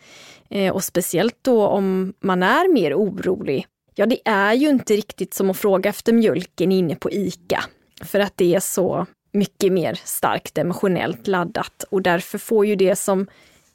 [0.73, 3.67] och speciellt då om man är mer orolig.
[3.95, 7.63] Ja, det är ju inte riktigt som att fråga efter mjölken inne på ICA.
[8.01, 12.95] För att det är så mycket mer starkt emotionellt laddat och därför får ju det
[12.95, 13.27] som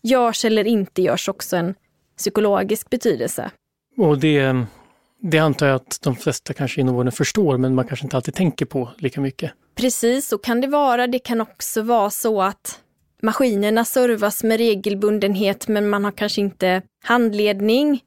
[0.03, 1.75] görs eller inte görs också en
[2.17, 3.51] psykologisk betydelse.
[3.97, 4.65] Och det,
[5.21, 8.35] det antar jag att de flesta kanske inom vården förstår, men man kanske inte alltid
[8.35, 9.53] tänker på lika mycket.
[9.75, 11.07] Precis, så kan det vara.
[11.07, 12.81] Det kan också vara så att
[13.23, 18.05] Maskinerna servas med regelbundenhet men man har kanske inte handledning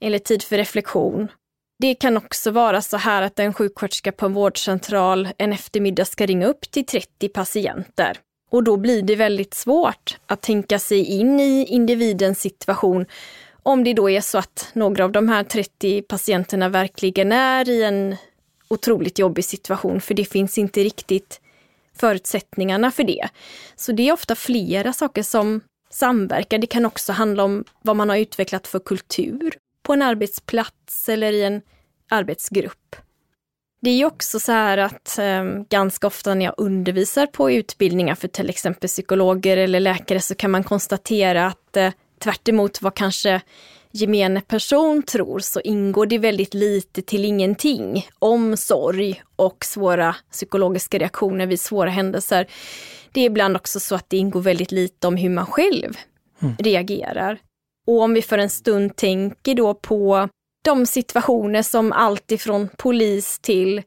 [0.00, 1.28] eller tid för reflektion.
[1.78, 6.26] Det kan också vara så här att en sjuksköterska på en vårdcentral en eftermiddag ska
[6.26, 8.18] ringa upp till 30 patienter.
[8.50, 13.06] Och då blir det väldigt svårt att tänka sig in i individens situation
[13.62, 17.82] om det då är så att några av de här 30 patienterna verkligen är i
[17.82, 18.16] en
[18.68, 21.40] otroligt jobbig situation, för det finns inte riktigt
[22.00, 23.28] förutsättningarna för det.
[23.76, 26.58] Så det är ofta flera saker som samverkar.
[26.58, 31.32] Det kan också handla om vad man har utvecklat för kultur på en arbetsplats eller
[31.32, 31.62] i en
[32.10, 32.96] arbetsgrupp.
[33.82, 38.14] Det är ju också så här att eh, ganska ofta när jag undervisar på utbildningar
[38.14, 42.48] för till exempel psykologer eller läkare så kan man konstatera att eh, tvärt
[42.80, 43.40] vad kanske
[43.92, 50.98] gemene person tror så ingår det väldigt lite till ingenting om sorg och svåra psykologiska
[50.98, 52.46] reaktioner vid svåra händelser.
[53.12, 55.96] Det är ibland också så att det ingår väldigt lite om hur man själv
[56.42, 56.56] mm.
[56.58, 57.38] reagerar.
[57.86, 60.28] Och om vi för en stund tänker då på
[60.64, 63.82] de situationer som alltifrån polis till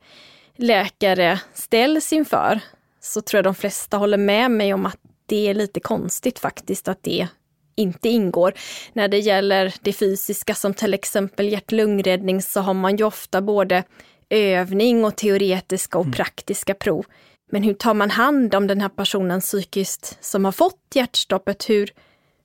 [0.55, 2.59] läkare ställs inför,
[2.99, 6.87] så tror jag de flesta håller med mig om att det är lite konstigt faktiskt
[6.87, 7.27] att det
[7.75, 8.53] inte ingår.
[8.93, 13.83] När det gäller det fysiska som till exempel hjärt-lungräddning så har man ju ofta både
[14.29, 16.13] övning och teoretiska och mm.
[16.13, 17.05] praktiska prov.
[17.51, 21.69] Men hur tar man hand om den här personen psykiskt som har fått hjärtstoppet?
[21.69, 21.93] Hur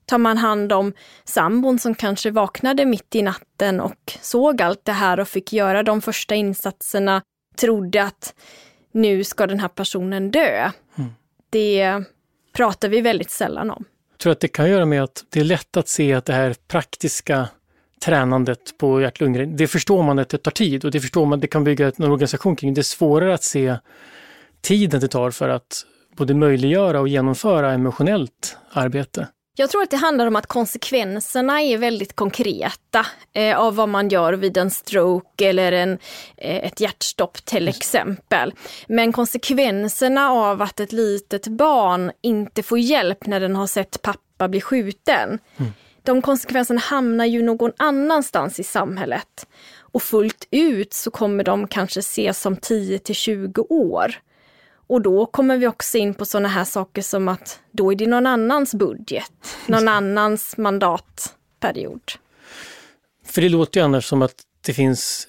[0.09, 4.91] Tar man hand om sambon som kanske vaknade mitt i natten och såg allt det
[4.91, 7.21] här och fick göra de första insatserna,
[7.55, 8.33] trodde att
[8.91, 10.71] nu ska den här personen dö.
[10.97, 11.09] Mm.
[11.49, 12.03] Det
[12.53, 13.85] pratar vi väldigt sällan om.
[14.19, 16.33] Jag tror att det kan göra med att det är lätt att se att det
[16.33, 17.47] här praktiska
[18.05, 19.21] tränandet på hjärt
[19.57, 21.91] det förstår man att det tar tid och det förstår man att det kan bygga
[21.97, 22.73] en organisation kring.
[22.73, 23.75] Det är svårare att se
[24.61, 25.85] tiden det tar för att
[26.17, 29.27] både möjliggöra och genomföra emotionellt arbete.
[29.59, 34.09] Jag tror att det handlar om att konsekvenserna är väldigt konkreta eh, av vad man
[34.09, 35.97] gör vid en stroke eller en,
[36.37, 38.53] eh, ett hjärtstopp till exempel.
[38.87, 44.47] Men konsekvenserna av att ett litet barn inte får hjälp när den har sett pappa
[44.47, 45.39] bli skjuten.
[45.57, 45.71] Mm.
[46.03, 49.47] De konsekvenserna hamnar ju någon annanstans i samhället.
[49.79, 54.15] Och fullt ut så kommer de kanske ses som 10 till 20 år.
[54.89, 58.07] Och då kommer vi också in på sådana här saker som att då är det
[58.07, 59.31] någon annans budget,
[59.67, 62.01] någon annans mandatperiod.
[63.25, 64.35] För det låter ju annars som att
[64.65, 65.27] det finns,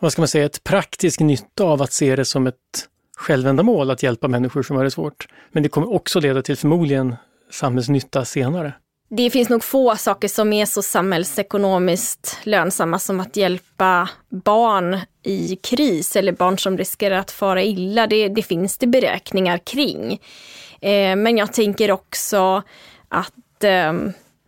[0.00, 4.02] vad ska man säga, ett praktisk nytta av att se det som ett självändamål att
[4.02, 5.28] hjälpa människor som har det svårt.
[5.52, 7.16] Men det kommer också leda till förmodligen
[7.50, 8.72] samhällsnytta senare
[9.08, 15.56] det finns nog få saker som är så samhällsekonomiskt lönsamma som att hjälpa barn i
[15.56, 18.06] kris eller barn som riskerar att fara illa.
[18.06, 20.12] Det, det finns det beräkningar kring.
[20.80, 22.62] Eh, men jag tänker också
[23.08, 23.92] att eh,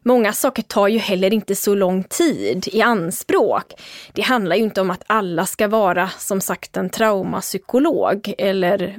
[0.02, 3.72] Många saker tar ju heller inte så lång tid i anspråk.
[4.12, 8.98] Det handlar ju inte om att alla ska vara som sagt en traumapsykolog eller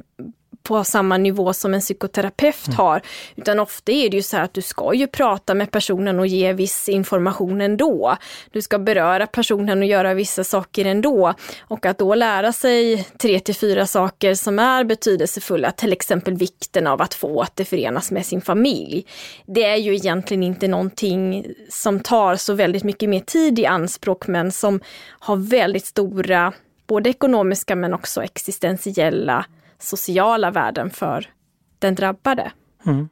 [0.62, 2.76] på samma nivå som en psykoterapeut mm.
[2.76, 3.02] har.
[3.36, 6.26] Utan ofta är det ju så här att du ska ju prata med personen och
[6.26, 8.16] ge viss information ändå.
[8.50, 11.34] Du ska beröra personen och göra vissa saker ändå.
[11.60, 16.86] Och att då lära sig tre till fyra saker som är betydelsefulla, till exempel vikten
[16.86, 19.06] av att få återförenas med sin familj.
[19.46, 24.26] Det är ju egentligen inte någonting som tar så väldigt mycket mer tid i anspråk
[24.26, 26.52] men som har väldigt stora
[26.86, 29.46] både ekonomiska men också existentiella
[29.82, 31.30] sociala värden för
[31.78, 32.52] den drabbade.
[32.86, 33.08] Mm.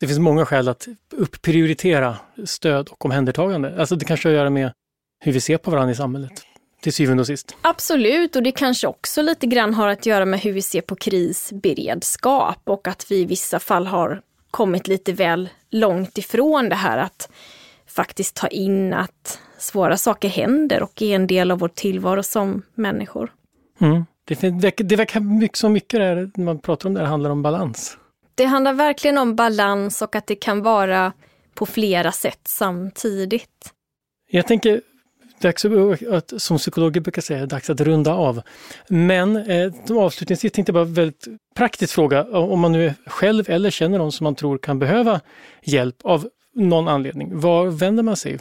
[0.00, 3.80] Det finns många skäl att upprioritera stöd och omhändertagande.
[3.80, 4.72] Alltså det kanske har att göra med
[5.20, 6.42] hur vi ser på varandra i samhället
[6.82, 7.56] till syvende och sist.
[7.62, 10.96] Absolut, och det kanske också lite grann har att göra med hur vi ser på
[10.96, 16.98] krisberedskap och att vi i vissa fall har kommit lite väl långt ifrån det här
[16.98, 17.30] att
[17.86, 22.62] faktiskt ta in att svåra saker händer och är en del av vår tillvaro som
[22.74, 23.32] människor.
[23.80, 24.04] Mm.
[24.28, 27.42] Det, det verkar mycket, så mycket där, när man pratar om det här handlar om
[27.42, 27.98] balans.
[28.34, 31.12] Det handlar verkligen om balans och att det kan vara
[31.54, 33.72] på flera sätt samtidigt.
[34.30, 34.80] Jag tänker,
[35.40, 35.64] dags
[36.10, 38.42] att, som psykologer brukar säga, dags att runda av.
[38.88, 43.98] Men eh, avslutningsvis tänkte jag bara väldigt praktisk fråga, om man nu själv eller känner
[43.98, 45.20] någon som man tror kan behöva
[45.62, 48.38] hjälp av någon anledning, var vänder man sig?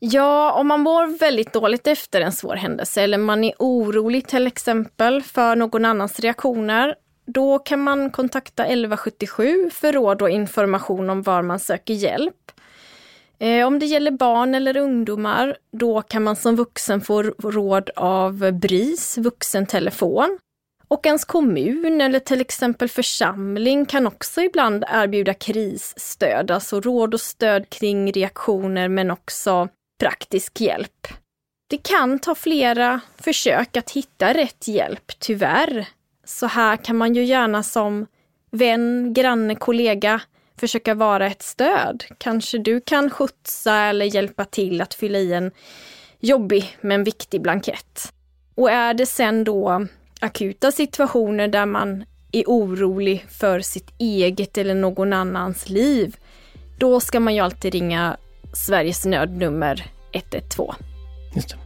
[0.00, 4.46] Ja, om man mår väldigt dåligt efter en svår händelse eller man är orolig till
[4.46, 6.94] exempel för någon annans reaktioner,
[7.26, 12.34] då kan man kontakta 1177 för råd och information om var man söker hjälp.
[13.38, 18.52] Eh, om det gäller barn eller ungdomar, då kan man som vuxen få råd av
[18.52, 20.38] BRIS vuxentelefon.
[20.88, 27.20] Och ens kommun eller till exempel församling kan också ibland erbjuda krisstöd, alltså råd och
[27.20, 29.68] stöd kring reaktioner men också
[29.98, 31.08] praktisk hjälp.
[31.70, 35.88] Det kan ta flera försök att hitta rätt hjälp, tyvärr.
[36.24, 38.06] Så här kan man ju gärna som
[38.50, 40.20] vän, granne, kollega
[40.60, 42.04] försöka vara ett stöd.
[42.18, 45.50] Kanske du kan skjutsa eller hjälpa till att fylla i en
[46.20, 48.12] jobbig men viktig blankett.
[48.54, 49.86] Och är det sen då
[50.20, 56.16] akuta situationer där man är orolig för sitt eget eller någon annans liv,
[56.78, 58.16] då ska man ju alltid ringa
[58.52, 60.74] Sveriges nödnummer 112.
[61.34, 61.56] Just det.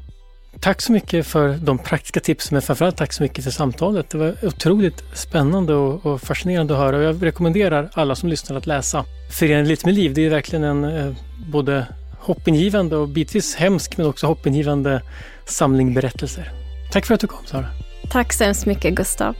[0.61, 4.11] Tack så mycket för de praktiska tipsen, men framförallt tack så mycket för samtalet.
[4.11, 8.67] Det var otroligt spännande och, fascinerande att höra och jag rekommenderar alla som lyssnar att
[8.67, 10.15] läsa Föreningen Lite med liv.
[10.15, 11.15] Det är verkligen en eh,
[11.49, 11.87] både
[12.19, 15.03] hoppingivande och bitvis hemsk men också hoppingivande
[15.45, 16.53] samling berättelser.
[16.93, 17.67] Tack för att du kom Sara.
[18.11, 19.37] Tack så hemskt mycket Gustav.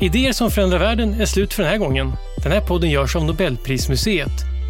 [0.00, 2.12] Idéer som förändrar världen är slut för den här gången.
[2.42, 4.57] Den här podden görs av Nobelprismuseet